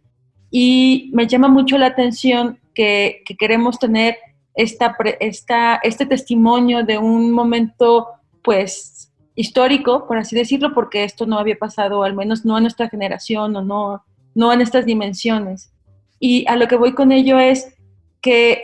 Y 0.50 1.10
me 1.14 1.28
llama 1.28 1.48
mucho 1.48 1.78
la 1.78 1.88
atención 1.88 2.60
que, 2.74 3.24
queremos 3.38 3.80
tener 3.80 4.18
esta, 4.56 4.96
esta, 5.20 5.80
este 5.84 6.06
testimonio 6.06 6.84
de 6.84 6.98
un 6.98 7.32
momento, 7.32 8.08
pues, 8.44 9.12
histórico, 9.36 10.08
por 10.08 10.18
así 10.18 10.36
decirlo, 10.36 10.74
porque 10.74 11.04
esto 11.04 11.26
no 11.26 11.38
había 11.38 11.58
pasado, 11.58 12.04
al 12.04 12.16
menos 12.16 12.46
no 12.46 12.58
en 12.58 12.64
nuestra 12.64 12.90
generación 12.90 13.56
o 13.56 13.62
no, 13.62 14.04
no 14.36 14.54
en 14.54 14.62
estas 14.62 14.86
dimensiones. 14.86 15.72
Y 16.20 16.46
a 16.48 16.56
lo 16.56 16.68
que 16.68 16.76
voy 16.76 16.94
con 16.94 17.12
ello 17.12 17.40
es 17.40 17.76
que 18.22 18.64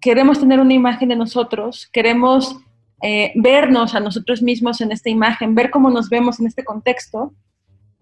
queremos 0.00 0.38
tener 0.38 0.60
una 0.60 0.74
imagen 0.74 1.08
de 1.08 1.16
nosotros, 1.16 1.88
queremos 1.92 2.56
eh, 3.02 3.32
vernos 3.34 3.94
a 3.94 4.00
nosotros 4.00 4.42
mismos 4.42 4.80
en 4.80 4.92
esta 4.92 5.10
imagen, 5.10 5.54
ver 5.54 5.70
cómo 5.70 5.90
nos 5.90 6.08
vemos 6.08 6.38
en 6.38 6.46
este 6.46 6.64
contexto, 6.64 7.32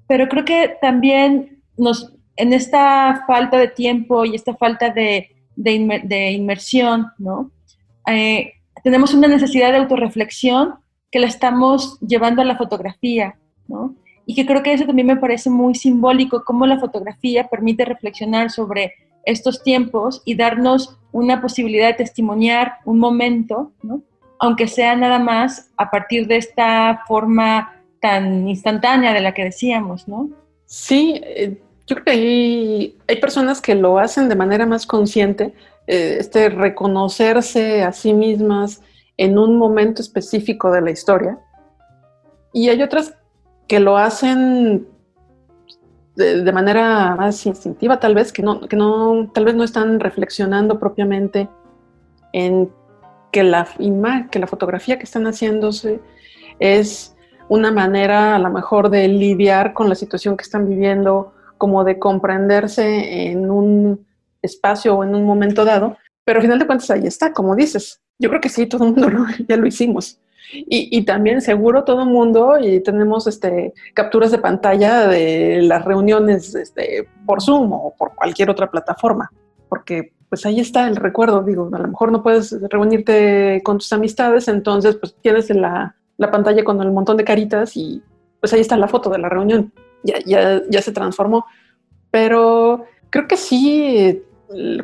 pero 0.06 0.28
creo 0.28 0.44
que 0.44 0.76
también 0.80 1.62
nos, 1.76 2.12
en 2.37 2.52
esta 2.52 3.24
falta 3.26 3.58
de 3.58 3.68
tiempo 3.68 4.24
y 4.24 4.34
esta 4.34 4.54
falta 4.54 4.90
de, 4.90 5.30
de, 5.54 6.30
inmersión, 6.30 7.08
¿no? 7.18 7.50
Eh, 8.06 8.54
tenemos 8.82 9.12
una 9.12 9.28
necesidad 9.28 9.72
de 9.72 9.78
autorreflexión 9.78 10.76
que 11.11 11.18
la 11.18 11.26
estamos 11.26 11.98
llevando 12.00 12.42
a 12.42 12.44
la 12.44 12.56
fotografía, 12.56 13.37
¿no? 13.66 13.94
Y 14.28 14.34
que 14.34 14.44
creo 14.44 14.62
que 14.62 14.74
eso 14.74 14.84
también 14.84 15.06
me 15.06 15.16
parece 15.16 15.48
muy 15.48 15.74
simbólico, 15.74 16.44
cómo 16.44 16.66
la 16.66 16.78
fotografía 16.78 17.48
permite 17.48 17.86
reflexionar 17.86 18.50
sobre 18.50 18.92
estos 19.24 19.62
tiempos 19.62 20.20
y 20.26 20.34
darnos 20.34 20.98
una 21.12 21.40
posibilidad 21.40 21.86
de 21.86 21.94
testimoniar 21.94 22.74
un 22.84 22.98
momento, 22.98 23.72
¿no? 23.82 24.02
aunque 24.38 24.68
sea 24.68 24.94
nada 24.96 25.18
más 25.18 25.70
a 25.78 25.90
partir 25.90 26.26
de 26.26 26.36
esta 26.36 27.02
forma 27.08 27.74
tan 28.02 28.46
instantánea 28.46 29.14
de 29.14 29.22
la 29.22 29.32
que 29.32 29.44
decíamos, 29.44 30.06
¿no? 30.06 30.28
Sí, 30.66 31.22
eh, 31.24 31.58
yo 31.86 31.96
creo 31.96 32.04
que 32.04 32.10
hay, 32.10 32.98
hay, 33.08 33.16
personas 33.16 33.62
que 33.62 33.74
lo 33.74 33.98
hacen 33.98 34.28
de 34.28 34.36
manera 34.36 34.66
más 34.66 34.86
consciente, 34.86 35.54
eh, 35.86 36.18
este 36.20 36.50
reconocerse 36.50 37.82
a 37.82 37.92
sí 37.92 38.12
mismas 38.12 38.82
en 39.16 39.38
un 39.38 39.56
momento 39.56 40.02
específico 40.02 40.70
de 40.70 40.82
la 40.82 40.90
historia, 40.90 41.38
y 42.52 42.68
hay 42.68 42.82
otras 42.82 43.14
que 43.68 43.81
lo 43.81 43.96
hacen 43.98 44.88
de, 46.16 46.52
manera 46.52 47.14
más 47.14 47.46
instintiva 47.46 48.00
tal 48.00 48.14
vez, 48.14 48.33
que 48.33 48.42
no, 48.42 48.62
que 48.62 48.76
no, 48.76 49.31
tal 49.33 49.44
vez 49.44 49.54
no 49.54 49.62
están 49.62 50.00
reflexionando 50.00 50.81
propiamente 50.81 51.48
en 52.33 52.70
que 53.31 53.44
la, 53.44 53.68
que 54.31 54.38
la 54.38 54.46
fotografía 54.46 54.98
que 54.98 55.04
están 55.04 55.26
haciéndose 55.26 56.00
es 56.59 57.14
una 57.48 57.70
manera 57.70 58.35
a 58.35 58.38
lo 58.38 58.50
mejor 58.50 58.90
de 58.90 59.07
lidiar 59.07 59.74
con 59.74 59.88
la 59.88 59.94
situación 59.94 60.37
que 60.37 60.42
están 60.42 60.68
viviendo, 60.68 61.33
como 61.57 61.85
de 61.85 61.98
comprenderse 61.98 63.31
en 63.31 63.50
un 63.50 64.07
espacio 64.42 64.96
o 64.96 65.04
en 65.04 65.14
un 65.14 65.24
momento 65.24 65.64
dado, 65.64 65.96
pero 66.24 66.38
al 66.38 66.42
final 66.42 66.59
de 66.59 66.66
cuentas 66.66 66.90
ahí 66.90 67.07
está, 67.07 67.33
como 67.33 67.54
dices. 67.54 68.00
Yo 68.18 68.28
creo 68.28 68.40
que 68.40 68.48
sí, 68.48 68.66
todo 68.66 68.85
el 68.85 68.92
mundo 68.92 69.09
ya 69.48 69.57
lo 69.57 69.66
hicimos. 69.66 70.20
Y, 70.50 71.02
también 71.02 71.40
seguro 71.42 71.84
todo 71.84 72.02
el 72.02 72.08
mundo 72.08 72.58
y 72.58 72.80
tenemos 72.80 73.26
este, 73.26 73.74
capturas 73.94 74.30
de 74.30 74.38
pantalla 74.38 75.06
de 75.06 75.61
las 75.62 75.84
reuniones 75.84 76.54
este, 76.54 77.06
por 77.26 77.42
Zoom 77.42 77.72
o 77.72 77.94
por 77.96 78.14
cualquier 78.14 78.48
otra 78.48 78.70
plataforma, 78.70 79.30
porque 79.68 80.12
pues 80.28 80.46
ahí 80.46 80.61
está 80.61 80.88
el 80.88 80.96
recuerdo, 80.96 81.42
digo, 81.42 81.68
a 81.72 81.78
lo 81.78 81.88
mejor 81.88 82.12
no 82.12 82.22
puedes 82.22 82.56
reunirte 82.70 83.61
con 83.64 83.78
tus 83.78 83.92
amistades, 83.92 84.48
entonces 84.48 84.96
pues 84.96 85.14
tienes 85.20 85.50
la, 85.50 85.96
la 86.16 86.30
pantalla 86.30 86.64
con 86.64 86.80
el 86.82 86.92
montón 86.92 87.16
de 87.16 87.24
caritas 87.24 87.76
y 87.76 88.02
pues 88.40 88.52
ahí 88.52 88.61
está 88.61 88.76
la 88.76 88.88
foto 88.88 89.11
de 89.11 89.18
la 89.18 89.28
reunión, 89.28 89.72
ya, 90.02 90.18
ya, 90.24 90.62
ya 90.68 90.82
se 90.82 90.92
transformó, 90.92 91.46
pero 92.11 92.84
creo 93.11 93.26
que 93.26 93.37
sí 93.37 94.22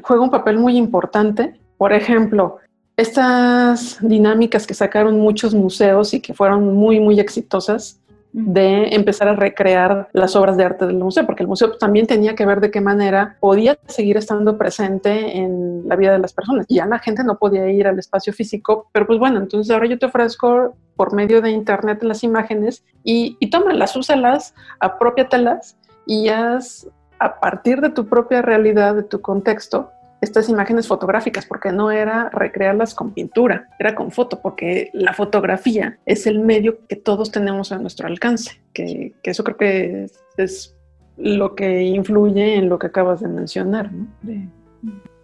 juega 0.03 0.23
un 0.23 0.31
papel 0.31 0.59
muy 0.59 0.77
importante, 0.77 1.59
por 1.77 1.93
ejemplo, 1.93 2.59
estas 2.97 3.99
dinámicas 4.01 4.67
que 4.67 4.75
sacaron 4.75 5.19
muchos 5.19 5.55
museos 5.55 6.15
y 6.15 6.21
que 6.21 6.35
fueron 6.35 6.75
muy, 6.75 7.01
muy 7.01 7.21
exitosas, 7.21 8.01
de 8.35 8.89
empezar 8.97 9.29
a 9.29 9.37
recrear 9.37 10.09
las 10.13 10.35
obras 10.35 10.57
de 10.57 10.65
arte 10.65 10.87
del 10.89 10.97
museo, 10.97 11.25
porque 11.25 11.45
el 11.45 11.49
museo 11.49 11.77
también 11.77 12.09
tenía 12.09 12.35
que 12.35 12.45
ver 12.45 12.61
de 12.61 12.73
qué 12.73 12.81
manera 12.81 13.37
podía 13.39 13.79
seguir 13.87 14.17
estando 14.17 14.59
presente 14.59 15.39
en 15.39 15.89
la 15.89 15.95
vida 15.95 16.11
de 16.11 16.19
las 16.19 16.33
personas. 16.33 16.67
Ya 16.69 16.85
la 16.85 16.99
gente 16.99 17.23
no 17.23 17.39
podía 17.39 17.71
ir 17.71 17.87
al 17.87 17.97
espacio 17.97 18.33
físico, 18.33 18.89
pero 18.91 19.07
pues 19.07 19.21
bueno, 19.21 19.39
entonces 19.39 19.73
ahora 19.73 19.87
yo 19.87 20.01
te 20.01 20.07
ofrezco 20.07 20.77
por 20.97 21.15
medio 21.15 21.41
de 21.43 21.51
internet 21.51 22.03
las 22.03 22.25
imágenes 22.25 22.85
y, 23.05 23.37
y 23.39 23.51
tómalas, 23.51 23.95
úsalas, 23.95 24.53
apropiatelas 24.81 25.77
y 26.05 26.29
haz 26.29 26.89
a 27.21 27.39
partir 27.39 27.81
de 27.81 27.91
tu 27.91 28.09
propia 28.09 28.43
realidad, 28.43 28.97
de 28.97 29.05
tu 29.05 29.21
contexto, 29.21 29.93
estas 30.25 30.49
imágenes 30.49 30.89
fotográficas, 30.89 31.47
porque 31.47 31.71
no 31.71 31.91
era 31.91 32.31
recrearlas 32.31 32.95
con 32.95 33.13
pintura, 33.13 33.69
era 33.79 33.95
con 33.95 34.11
foto, 34.11 34.41
porque 34.41 34.91
la 34.93 35.13
fotografía 35.13 35.99
es 36.07 36.27
el 36.27 36.41
medio 36.41 36.87
que 36.89 36.97
todos 36.97 37.31
tenemos 37.31 37.73
a 37.73 37.79
nuestro 37.79 38.09
alcance, 38.09 38.61
que, 38.73 39.15
eso 39.23 39.45
creo 39.45 39.57
que 39.57 40.07
es, 40.37 40.75
lo 41.17 41.55
que 41.55 41.83
influye 41.83 42.57
en 42.57 42.69
lo 42.69 42.79
que 42.79 42.89
acabas 42.89 43.21
de 43.21 43.29
mencionar, 43.29 43.93
¿no? 43.93 44.09
de, 44.23 44.49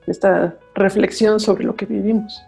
esta 0.06 0.56
reflexión 0.74 1.40
sobre 1.40 1.64
lo 1.64 1.74
que 1.74 1.86
vivimos. 1.86 2.42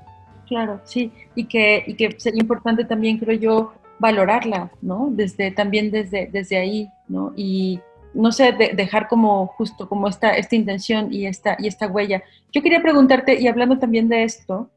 Claro, 0.46 0.80
sí, 0.84 1.12
y 1.34 1.44
que, 1.44 1.82
y 1.86 1.94
que 1.94 2.14
sería 2.18 2.40
importante 2.40 2.84
también, 2.84 3.18
creo 3.18 3.36
yo, 3.38 3.72
valorarla, 3.98 4.70
¿no? 4.80 5.08
Desde, 5.12 5.50
también 5.52 5.90
desde, 5.90 6.28
desde 6.30 6.56
ahí, 6.56 6.88
¿no? 7.08 7.32
Y, 7.36 7.80
no 8.14 8.32
sé, 8.32 8.52
dejar 8.52 9.08
como 9.08 9.46
justo 9.46 9.88
como 9.88 10.08
esta, 10.08 10.32
esta 10.32 10.56
intención 10.56 11.12
y 11.12 11.26
esta, 11.26 11.56
y 11.58 11.66
esta 11.66 11.86
huella. 11.86 12.22
Yo 12.52 12.62
quería 12.62 12.82
preguntarte, 12.82 13.40
y 13.40 13.46
hablando 13.46 13.78
también 13.78 14.08
de 14.08 14.24
esto, 14.24 14.70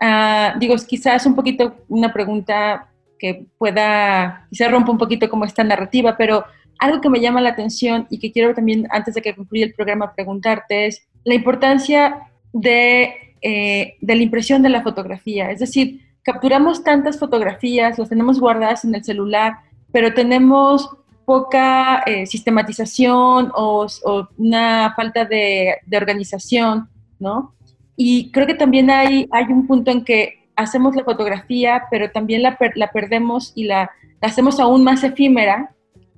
uh, 0.00 0.58
digo, 0.58 0.74
quizás 0.86 1.24
un 1.26 1.34
poquito 1.34 1.76
una 1.88 2.12
pregunta 2.12 2.88
que 3.18 3.46
pueda, 3.58 4.46
quizás 4.50 4.70
rompa 4.70 4.92
un 4.92 4.98
poquito 4.98 5.28
como 5.30 5.44
esta 5.44 5.64
narrativa, 5.64 6.16
pero 6.16 6.44
algo 6.78 7.00
que 7.00 7.08
me 7.08 7.20
llama 7.20 7.40
la 7.40 7.50
atención 7.50 8.06
y 8.10 8.18
que 8.18 8.32
quiero 8.32 8.54
también, 8.54 8.88
antes 8.90 9.14
de 9.14 9.22
que 9.22 9.34
concluya 9.34 9.64
el 9.64 9.74
programa, 9.74 10.12
preguntarte 10.14 10.86
es 10.86 11.06
la 11.24 11.34
importancia 11.34 12.28
de, 12.52 13.14
eh, 13.40 13.94
de 14.00 14.16
la 14.16 14.22
impresión 14.22 14.62
de 14.62 14.68
la 14.68 14.82
fotografía. 14.82 15.50
Es 15.50 15.60
decir, 15.60 16.00
capturamos 16.24 16.82
tantas 16.82 17.18
fotografías, 17.18 17.98
las 17.98 18.08
tenemos 18.08 18.40
guardadas 18.40 18.84
en 18.84 18.94
el 18.94 19.04
celular, 19.04 19.58
pero 19.92 20.14
tenemos 20.14 20.88
poca 21.24 22.02
eh, 22.06 22.26
sistematización 22.26 23.52
o, 23.54 23.86
una 24.36 24.92
falta 24.96 25.24
de, 25.24 25.76
organización, 25.94 26.88
¿no? 27.18 27.54
Y 27.96 28.30
creo 28.30 28.46
que 28.46 28.54
también 28.54 28.90
hay, 28.90 29.28
hay 29.30 29.44
un 29.46 29.66
punto 29.66 29.90
en 29.90 30.04
que 30.04 30.48
hacemos 30.56 30.96
la 30.96 31.04
fotografía, 31.04 31.84
pero 31.90 32.10
también 32.10 32.42
la, 32.42 32.56
la 32.74 32.90
perdemos 32.90 33.52
y 33.54 33.64
la, 33.64 33.90
hacemos 34.20 34.60
aún 34.60 34.84
más 34.84 35.04
efímera 35.04 35.74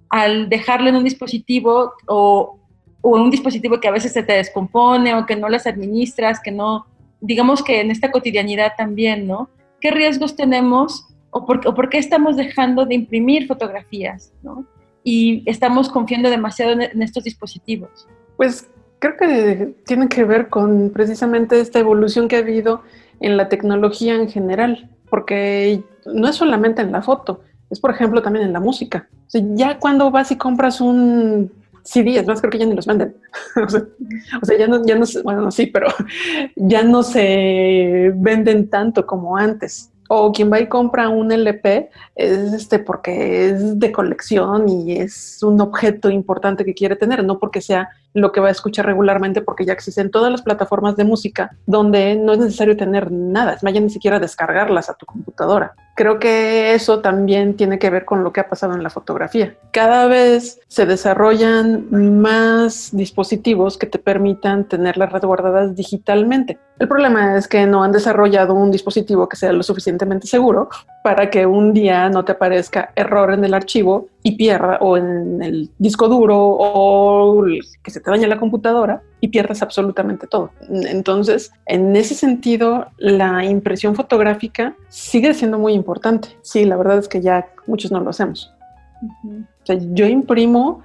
al 0.08 0.48
dejarla 0.48 0.90
en 0.90 0.96
un 0.96 1.04
dispositivo 1.04 1.92
o, 2.06 2.58
o, 3.00 3.16
en 3.16 3.22
un 3.22 3.30
dispositivo 3.30 3.80
que 3.80 3.88
a 3.88 3.92
veces 3.92 4.12
se 4.12 4.22
te 4.22 4.34
descompone 4.34 5.14
o 5.14 5.26
que 5.26 5.36
no 5.36 5.48
las 5.48 5.66
administras, 5.66 6.40
que 6.40 6.52
no, 6.52 6.86
digamos 7.20 7.62
que 7.62 7.80
en 7.80 7.90
esta 7.90 8.10
cotidianidad 8.10 8.72
también, 8.76 9.26
¿no? 9.26 9.48
¿Qué 9.80 9.90
riesgos 9.90 10.36
tenemos 10.36 11.08
o 11.30 11.44
por, 11.44 11.66
o 11.66 11.74
por 11.74 11.88
qué 11.88 11.98
estamos 11.98 12.36
dejando 12.36 12.84
de 12.84 12.94
imprimir 12.94 13.46
fotografías, 13.48 14.32
¿no? 14.42 14.66
Y 15.04 15.42
estamos 15.48 15.90
confiando 15.90 16.30
demasiado 16.30 16.72
en, 16.72 17.02
estos 17.02 17.22
dispositivos? 17.22 18.08
Pues 18.36 18.66
creo 18.98 19.16
que 19.16 19.74
tiene 19.86 20.08
que 20.08 20.24
ver 20.24 20.48
con 20.48 20.90
precisamente 20.90 21.60
esta 21.60 21.78
evolución 21.78 22.26
que 22.26 22.36
ha 22.36 22.40
habido 22.40 22.82
en 23.20 23.36
la 23.36 23.48
tecnología 23.48 24.14
en 24.14 24.28
general, 24.28 24.90
porque 25.10 25.82
no 26.06 26.26
es 26.26 26.34
solamente 26.34 26.82
en 26.82 26.90
la 26.90 27.02
foto, 27.02 27.42
es 27.70 27.78
por 27.78 27.90
ejemplo 27.90 28.22
también 28.22 28.46
en 28.46 28.52
la 28.52 28.60
música. 28.60 29.08
ya 29.32 29.78
cuando 29.78 30.10
vas 30.10 30.32
y 30.32 30.36
compras 30.36 30.80
un 30.80 31.52
CD, 31.84 32.16
es 32.16 32.26
más, 32.26 32.40
creo 32.40 32.50
que 32.50 32.58
ya 32.58 32.66
ni 32.66 32.74
los 32.74 32.86
venden. 32.86 33.14
o, 33.62 34.44
sea, 34.44 34.58
ya 34.58 34.66
no, 34.66 34.84
ya 34.86 34.96
no, 34.96 35.04
bueno, 35.22 35.50
sí, 35.50 35.66
pero 35.66 35.88
ya 36.56 36.82
no 36.82 37.02
se 37.02 38.10
venden 38.16 38.70
tanto 38.70 39.06
como 39.06 39.36
antes. 39.36 39.90
O 40.16 40.32
quien 40.32 40.52
va 40.52 40.60
y 40.60 40.68
compra 40.68 41.08
un 41.08 41.32
LP 41.32 41.90
es 42.14 42.52
este 42.52 42.78
porque 42.78 43.46
es 43.46 43.78
de 43.78 43.92
colección 43.92 44.68
y 44.68 44.92
es 44.92 45.42
un 45.42 45.60
objeto 45.60 46.10
importante 46.10 46.64
que 46.64 46.74
quiere 46.74 46.96
tener, 46.96 47.24
no 47.24 47.38
porque 47.38 47.60
sea 47.60 47.88
lo 48.14 48.32
que 48.32 48.40
va 48.40 48.48
a 48.48 48.52
escuchar 48.52 48.86
regularmente 48.86 49.42
porque 49.42 49.64
ya 49.64 49.72
existen 49.72 50.10
todas 50.10 50.30
las 50.30 50.42
plataformas 50.42 50.96
de 50.96 51.04
música 51.04 51.56
donde 51.66 52.16
no 52.16 52.32
es 52.32 52.38
necesario 52.38 52.76
tener 52.76 53.10
nada, 53.10 53.54
es 53.54 53.62
más, 53.62 53.74
ya 53.74 53.80
ni 53.80 53.90
siquiera 53.90 54.20
descargarlas 54.20 54.88
a 54.88 54.94
tu 54.94 55.04
computadora. 55.04 55.74
Creo 55.96 56.18
que 56.18 56.74
eso 56.74 57.00
también 57.00 57.54
tiene 57.56 57.78
que 57.78 57.90
ver 57.90 58.04
con 58.04 58.24
lo 58.24 58.32
que 58.32 58.40
ha 58.40 58.48
pasado 58.48 58.74
en 58.74 58.82
la 58.82 58.90
fotografía. 58.90 59.54
Cada 59.70 60.06
vez 60.06 60.60
se 60.66 60.86
desarrollan 60.86 61.86
más 62.20 62.90
dispositivos 62.92 63.78
que 63.78 63.86
te 63.86 63.98
permitan 63.98 64.64
tener 64.64 64.96
las 64.96 65.12
guardadas 65.22 65.76
digitalmente. 65.76 66.58
El 66.80 66.88
problema 66.88 67.36
es 67.36 67.46
que 67.46 67.66
no 67.66 67.84
han 67.84 67.92
desarrollado 67.92 68.54
un 68.54 68.72
dispositivo 68.72 69.28
que 69.28 69.36
sea 69.36 69.52
lo 69.52 69.62
suficientemente 69.62 70.26
seguro 70.26 70.68
para 71.04 71.28
que 71.28 71.44
un 71.44 71.74
día 71.74 72.08
no 72.08 72.24
te 72.24 72.32
aparezca 72.32 72.90
error 72.96 73.34
en 73.34 73.44
el 73.44 73.52
archivo 73.52 74.08
y 74.22 74.36
pierda 74.36 74.78
o 74.80 74.96
en 74.96 75.42
el 75.42 75.68
disco 75.76 76.08
duro 76.08 76.34
o 76.38 77.44
que 77.82 77.90
se 77.90 78.00
te 78.00 78.10
dañe 78.10 78.26
la 78.26 78.38
computadora 78.38 79.02
y 79.20 79.28
pierdas 79.28 79.60
absolutamente 79.60 80.26
todo. 80.26 80.50
Entonces, 80.70 81.52
en 81.66 81.94
ese 81.94 82.14
sentido, 82.14 82.86
la 82.96 83.44
impresión 83.44 83.94
fotográfica 83.94 84.76
sigue 84.88 85.34
siendo 85.34 85.58
muy 85.58 85.74
importante. 85.74 86.28
Sí, 86.40 86.64
la 86.64 86.78
verdad 86.78 86.96
es 86.96 87.06
que 87.06 87.20
ya 87.20 87.48
muchos 87.66 87.92
no 87.92 88.00
lo 88.00 88.08
hacemos. 88.08 88.54
yo 89.68 90.06
imprimo 90.06 90.80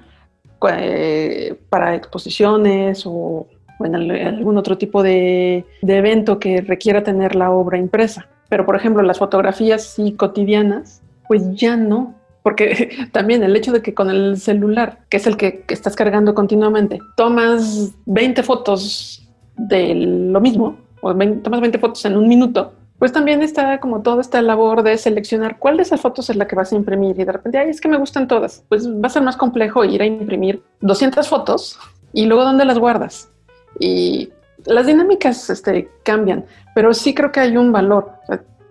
eh, 0.69 1.58
para 1.69 1.95
exposiciones 1.95 3.03
o, 3.05 3.47
en 3.79 3.95
algún 3.95 4.58
otro 4.58 4.77
tipo 4.77 5.01
de, 5.01 5.63
de 5.82 5.97
evento 5.97 6.39
que 6.39 6.60
requiera 6.60 7.05
tener 7.05 7.36
la 7.36 7.51
obra 7.51 7.77
impresa. 7.77 8.27
Pero, 8.49 8.65
por 8.65 8.75
ejemplo, 8.75 9.01
las 9.03 9.19
fotografías 9.19 9.83
sí 9.83 10.13
cotidianas, 10.13 11.01
pues 11.27 11.43
ya 11.55 11.77
no 11.77 12.19
porque 12.43 13.07
también 13.12 13.43
el 13.43 13.55
hecho 13.55 13.71
de 13.71 13.81
que 13.81 13.93
con 13.93 14.09
el 14.09 14.38
celular, 14.38 14.99
que 15.09 15.17
es 15.17 15.27
el 15.27 15.38
que, 15.38 15.65
estás 15.67 15.95
cargando 15.95 16.33
continuamente, 16.33 16.99
tomas 17.15 17.91
20 18.05 18.43
fotos 18.43 19.27
de 19.55 19.93
lo 19.93 20.39
mismo, 20.41 20.77
o 21.01 21.13
tomas 21.13 21.62
20 21.62 21.79
fotos 21.79 22.05
en 22.05 22.17
un 22.17 22.27
minuto, 22.27 22.73
pues 22.97 23.13
también 23.13 23.41
está 23.41 23.79
como 23.79 24.01
toda 24.01 24.21
esta 24.21 24.41
labor 24.41 24.83
de 24.83 24.97
seleccionar 24.97 25.57
cuál 25.57 25.77
de 25.77 25.83
esas 25.83 26.01
fotos 26.01 26.29
es 26.29 26.35
la 26.35 26.47
que 26.47 26.55
vas 26.55 26.73
a 26.73 26.75
imprimir 26.75 27.17
y 27.17 27.23
de 27.23 27.31
repente, 27.31 27.57
ay, 27.57 27.69
es 27.69 27.79
que 27.79 27.88
me 27.88 27.97
gustan 27.97 28.27
todas. 28.27 28.65
Pues 28.67 28.89
va 28.89 29.07
a 29.07 29.09
ser 29.09 29.21
más 29.21 29.38
complejo 29.38 29.85
ir 29.85 30.01
a 30.01 30.05
imprimir 30.05 30.62
200 30.81 31.27
fotos 31.27 31.79
y 32.12 32.25
luego 32.25 32.43
dónde 32.43 32.65
las 32.65 32.77
guardas. 32.77 33.31
Y 33.79 34.29
las 34.65 34.86
dinámicas 34.86 35.50
este, 35.50 35.89
cambian, 36.04 36.45
pero 36.76 36.93
sí 36.93 37.13
creo 37.13 37.32
que 37.32 37.39
hay 37.39 37.58
un 37.58 37.72
valor. 37.72 38.13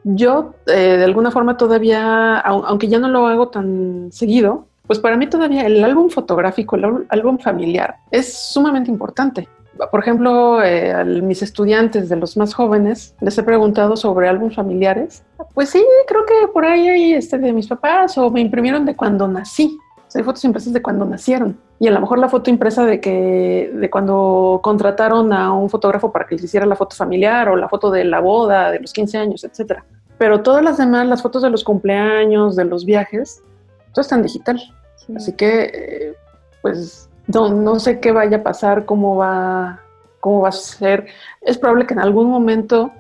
Yo, 0.05 0.55
eh, 0.67 0.97
de 0.97 1.05
alguna 1.05 1.31
forma, 1.31 1.57
todavía, 1.57 2.39
aunque 2.39 2.89
ya 2.89 2.99
no 2.99 3.09
lo 3.09 3.27
hago 3.27 3.49
tan 3.49 4.09
seguido, 4.13 4.67
pues 4.87 4.99
para 4.99 5.17
mí 5.17 5.27
todavía 5.27 5.67
el 5.67 5.85
álbum 5.85 6.09
fotográfico, 6.09 6.77
el 6.77 7.07
álbum 7.11 7.39
familiar, 7.39 7.97
es 8.11 8.33
sumamente 8.33 8.91
importante. 8.91 9.49
Por 9.91 10.01
ejemplo, 10.01 10.63
eh, 10.63 10.93
a 10.93 11.05
mis 11.05 11.43
estudiantes 11.43 12.09
de 12.09 12.17
los 12.17 12.37
más 12.37 12.55
jóvenes 12.55 13.15
les 13.21 13.39
he 13.39 13.43
preguntado 13.43 13.97
sobre 13.97 14.29
álbumes 14.29 14.57
familiares. 14.57 15.23
Pues 15.55 15.69
sí, 15.71 15.85
creo 16.07 16.25
que 16.25 16.49
por 16.53 16.65
ahí 16.65 16.89
hay 16.89 17.13
este 17.13 17.39
de 17.39 17.53
mis 17.53 17.69
papás 17.69 18.19
o 18.19 18.31
me 18.31 18.41
imprimieron 18.41 18.85
de 18.85 18.97
cuando 18.97 19.29
nací. 19.29 19.79
Hay 20.15 20.23
fotos 20.23 20.45
impresas 20.45 20.73
de 20.73 20.83
cuando 20.83 21.05
nacieron. 21.05 21.59
Y 21.79 21.87
a 21.87 21.91
lo 21.91 22.01
mejor 22.01 22.19
la 22.19 22.29
foto 22.29 22.51
impresa 22.51 22.85
de 22.85 23.01
que 23.01 23.71
de 23.75 23.91
cuando 23.91 24.61
contrataron 24.63 25.33
a 25.33 25.53
un 25.53 25.69
fotógrafo 25.69 26.11
para 26.11 26.27
que 26.27 26.35
les 26.37 26.45
hiciera 26.45 26.67
la 26.67 26.77
foto 26.77 26.97
familiar 26.97 27.49
o 27.49 27.57
la 27.57 27.69
foto 27.69 27.91
de 27.91 28.05
la 28.05 28.21
boda, 28.21 28.71
de 28.71 28.81
los 28.81 28.93
15 28.93 29.19
años, 29.19 29.45
etcétera. 29.45 29.85
Pero 30.17 30.43
todas 30.43 30.65
las 30.65 30.79
demás, 30.79 31.07
las 31.07 31.23
fotos 31.23 31.43
de 31.43 31.51
los 31.51 31.63
cumpleaños, 31.63 32.57
de 32.57 32.65
los 32.65 32.85
viajes, 32.85 33.43
todo 33.93 34.03
está 34.03 34.17
en 34.17 34.23
digital. 34.23 34.61
Así 35.15 35.33
que, 35.33 35.63
eh, 35.73 36.15
pues, 36.63 37.09
no, 37.27 37.51
no 37.51 37.79
sé 37.79 38.01
qué 38.01 38.11
vaya 38.11 38.39
a 38.39 38.43
pasar, 38.43 38.85
cómo 38.85 39.17
va, 39.17 39.81
cómo 40.21 40.41
va 40.41 40.49
a 40.49 40.53
ser. 40.53 41.07
Es 41.41 41.59
probable 41.59 41.87
que 41.87 41.95
en 41.95 42.01
algún 42.01 42.29
momento 42.29 42.91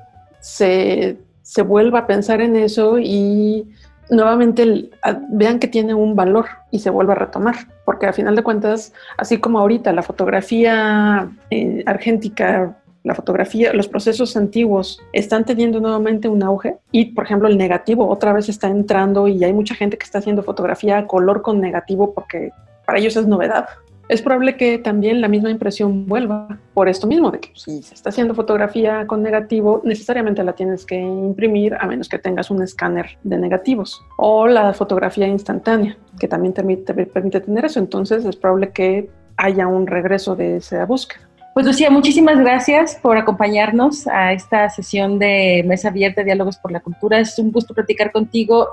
se, 0.41 1.19
se 1.43 1.63
vuelva 1.63 2.01
a 2.01 2.07
pensar 2.07 2.41
en 2.41 2.55
eso 2.57 2.99
y 2.99 3.75
nuevamente 4.11 4.91
vean 5.31 5.59
que 5.59 5.69
tiene 5.69 5.95
un 5.95 6.17
valor 6.17 6.47
y 6.71 6.79
se 6.79 6.91
vuelva 6.91 7.13
a 7.13 7.17
retomar, 7.17 7.55
porque 7.85 8.07
a 8.07 8.13
final 8.13 8.37
de 8.37 8.43
cuentas, 8.43 8.93
así 9.17 9.39
como 9.39 9.59
ahorita 9.59 9.93
la 9.93 10.03
fotografía 10.03 11.29
eh, 11.51 11.83
argéntica 11.87 12.77
la 13.05 13.15
fotografía, 13.15 13.73
los 13.73 13.89
procesos 13.89 14.37
antiguos 14.37 15.01
están 15.13 15.45
teniendo 15.45 15.81
nuevamente 15.81 16.29
un 16.29 16.43
auge 16.43 16.77
y, 16.93 17.07
por 17.07 17.25
ejemplo, 17.25 17.49
el 17.49 17.57
negativo 17.57 18.07
otra 18.09 18.35
vez 18.35 18.49
está 18.49 18.69
entrando 18.69 19.29
y 19.29 19.43
hay 19.43 19.53
mucha 19.53 19.75
gente 19.75 19.97
que 19.97 20.05
está 20.05 20.19
haciendo 20.19 20.43
fotografía 20.43 20.99
a 20.99 21.07
color 21.07 21.41
con 21.41 21.61
negativo 21.61 22.13
porque 22.13 22.51
para 22.85 22.99
ellos 22.99 23.17
es 23.17 23.27
novedad. 23.27 23.67
Es 24.09 24.23
probable 24.23 24.57
que 24.57 24.79
también 24.79 25.21
la 25.21 25.29
misma 25.29 25.51
impresión 25.51 26.07
vuelva 26.07 26.59
por 26.73 26.89
esto 26.89 27.07
mismo, 27.07 27.31
de 27.31 27.41
que 27.41 27.51
si 27.55 27.83
se 27.83 27.95
está 27.95 28.09
haciendo 28.09 28.35
fotografía 28.35 29.07
con 29.07 29.23
negativo, 29.23 29.83
necesariamente 29.85 30.43
la 30.43 30.55
tienes 30.55 30.87
que 30.87 30.97
imprimir 30.97 31.75
a 31.75 31.87
menos 31.87 32.09
que 32.09 32.19
tengas 32.19 32.51
un 32.51 32.63
escáner 32.63 33.19
de 33.23 33.37
negativos 33.39 34.03
o 34.17 34.47
la 34.47 34.73
fotografía 34.73 35.27
instantánea, 35.27 35.97
que 36.19 36.27
también 36.27 36.55
te 36.55 36.63
permite 36.95 37.41
tener 37.41 37.67
eso. 37.67 37.81
Entonces 37.81 38.25
es 38.25 38.37
probable 38.37 38.71
que 38.71 39.11
haya 39.37 39.67
un 39.67 39.87
regreso 39.87 40.35
de 40.35 40.57
esa 40.57 40.85
búsqueda. 40.87 41.21
Pues 41.55 41.67
Lucía, 41.67 41.91
muchísimas 41.91 42.39
gracias 42.39 42.99
por 43.03 43.17
acompañarnos 43.17 44.07
a 44.07 44.33
esta 44.33 44.71
sesión 44.71 45.19
de 45.19 45.65
Mesa 45.67 45.89
Abierta, 45.89 46.23
Diálogos 46.23 46.57
por 46.57 46.71
la 46.71 46.81
Cultura. 46.81 47.19
Es 47.19 47.39
un 47.39 47.51
gusto 47.51 47.75
platicar 47.75 48.13
contigo. 48.13 48.69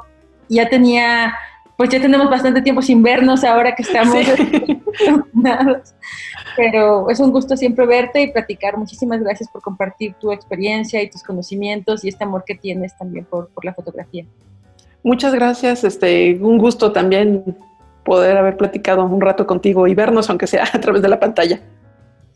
Ya 0.49 0.69
tenía, 0.69 1.33
pues 1.77 1.89
ya 1.89 2.01
tenemos 2.01 2.29
bastante 2.29 2.61
tiempo 2.61 2.81
sin 2.81 3.03
vernos 3.03 3.43
ahora 3.43 3.75
que 3.75 3.83
estamos 3.83 4.23
Pero 6.55 7.09
es 7.09 7.19
un 7.19 7.31
gusto 7.31 7.57
siempre 7.57 7.85
verte 7.85 8.21
y 8.21 8.31
platicar. 8.31 8.77
Muchísimas 8.77 9.21
gracias 9.21 9.49
por 9.49 9.61
compartir 9.61 10.13
tu 10.13 10.31
experiencia 10.31 11.01
y 11.01 11.09
tus 11.09 11.21
conocimientos 11.21 12.05
y 12.05 12.07
este 12.07 12.23
amor 12.23 12.43
que 12.45 12.55
tienes 12.55 12.97
también 12.97 13.25
por, 13.25 13.49
por 13.49 13.65
la 13.65 13.73
fotografía. 13.73 14.25
Muchas 15.03 15.35
gracias. 15.35 15.83
Este, 15.83 16.39
un 16.41 16.57
gusto 16.57 16.93
también 16.93 17.57
poder 18.05 18.38
haber 18.38 18.55
platicado 18.55 19.03
un 19.03 19.19
rato 19.19 19.45
contigo 19.45 19.85
y 19.88 19.95
vernos, 19.95 20.29
aunque 20.29 20.47
sea 20.47 20.63
a 20.73 20.79
través 20.79 21.01
de 21.01 21.09
la 21.09 21.19
pantalla. 21.19 21.59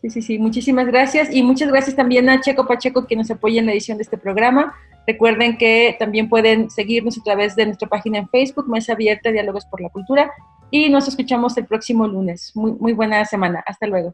Sí, 0.01 0.09
sí, 0.09 0.21
sí. 0.21 0.39
Muchísimas 0.39 0.87
gracias. 0.87 1.33
Y 1.33 1.43
muchas 1.43 1.69
gracias 1.69 1.95
también 1.95 2.29
a 2.29 2.39
Checo 2.39 2.65
Pacheco 2.65 3.05
que 3.05 3.17
nos 3.17 3.29
apoya 3.31 3.59
en 3.59 3.65
la 3.65 3.73
edición 3.73 3.97
de 3.97 4.03
este 4.03 4.17
programa. 4.17 4.73
Recuerden 5.05 5.57
que 5.57 5.95
también 5.99 6.29
pueden 6.29 6.69
seguirnos 6.69 7.17
a 7.17 7.23
través 7.23 7.55
de 7.55 7.65
nuestra 7.65 7.89
página 7.89 8.19
en 8.19 8.29
Facebook, 8.29 8.69
Mesa 8.69 8.93
Abierta, 8.93 9.31
Diálogos 9.31 9.65
por 9.65 9.81
la 9.81 9.89
Cultura. 9.89 10.31
Y 10.71 10.89
nos 10.89 11.07
escuchamos 11.07 11.57
el 11.57 11.65
próximo 11.65 12.07
lunes. 12.07 12.51
Muy, 12.55 12.73
muy 12.73 12.93
buena 12.93 13.25
semana. 13.25 13.61
Hasta 13.65 13.87
luego. 13.87 14.13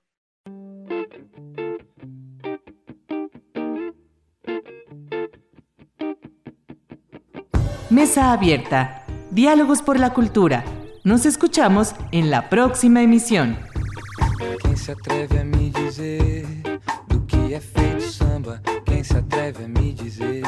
Mesa 7.91 8.33
Abierta, 8.33 9.03
Diálogos 9.29 9.83
por 9.83 9.99
la 9.99 10.13
Cultura. 10.13 10.65
Nos 11.03 11.27
escuchamos 11.27 11.93
en 12.11 12.31
la 12.31 12.49
próxima 12.49 13.03
emisión. 13.03 13.64
Quem 14.75 14.83
se 14.83 14.91
atreve 14.91 15.39
a 15.39 15.43
me 15.45 15.69
dizer 15.69 16.45
do 17.07 17.21
que 17.21 17.53
é 17.53 17.61
feito 17.61 18.01
samba? 18.01 18.61
Quem 18.85 19.05
se 19.05 19.15
atreve 19.15 19.63
a 19.63 19.67
me 19.69 19.93
dizer? 19.93 20.43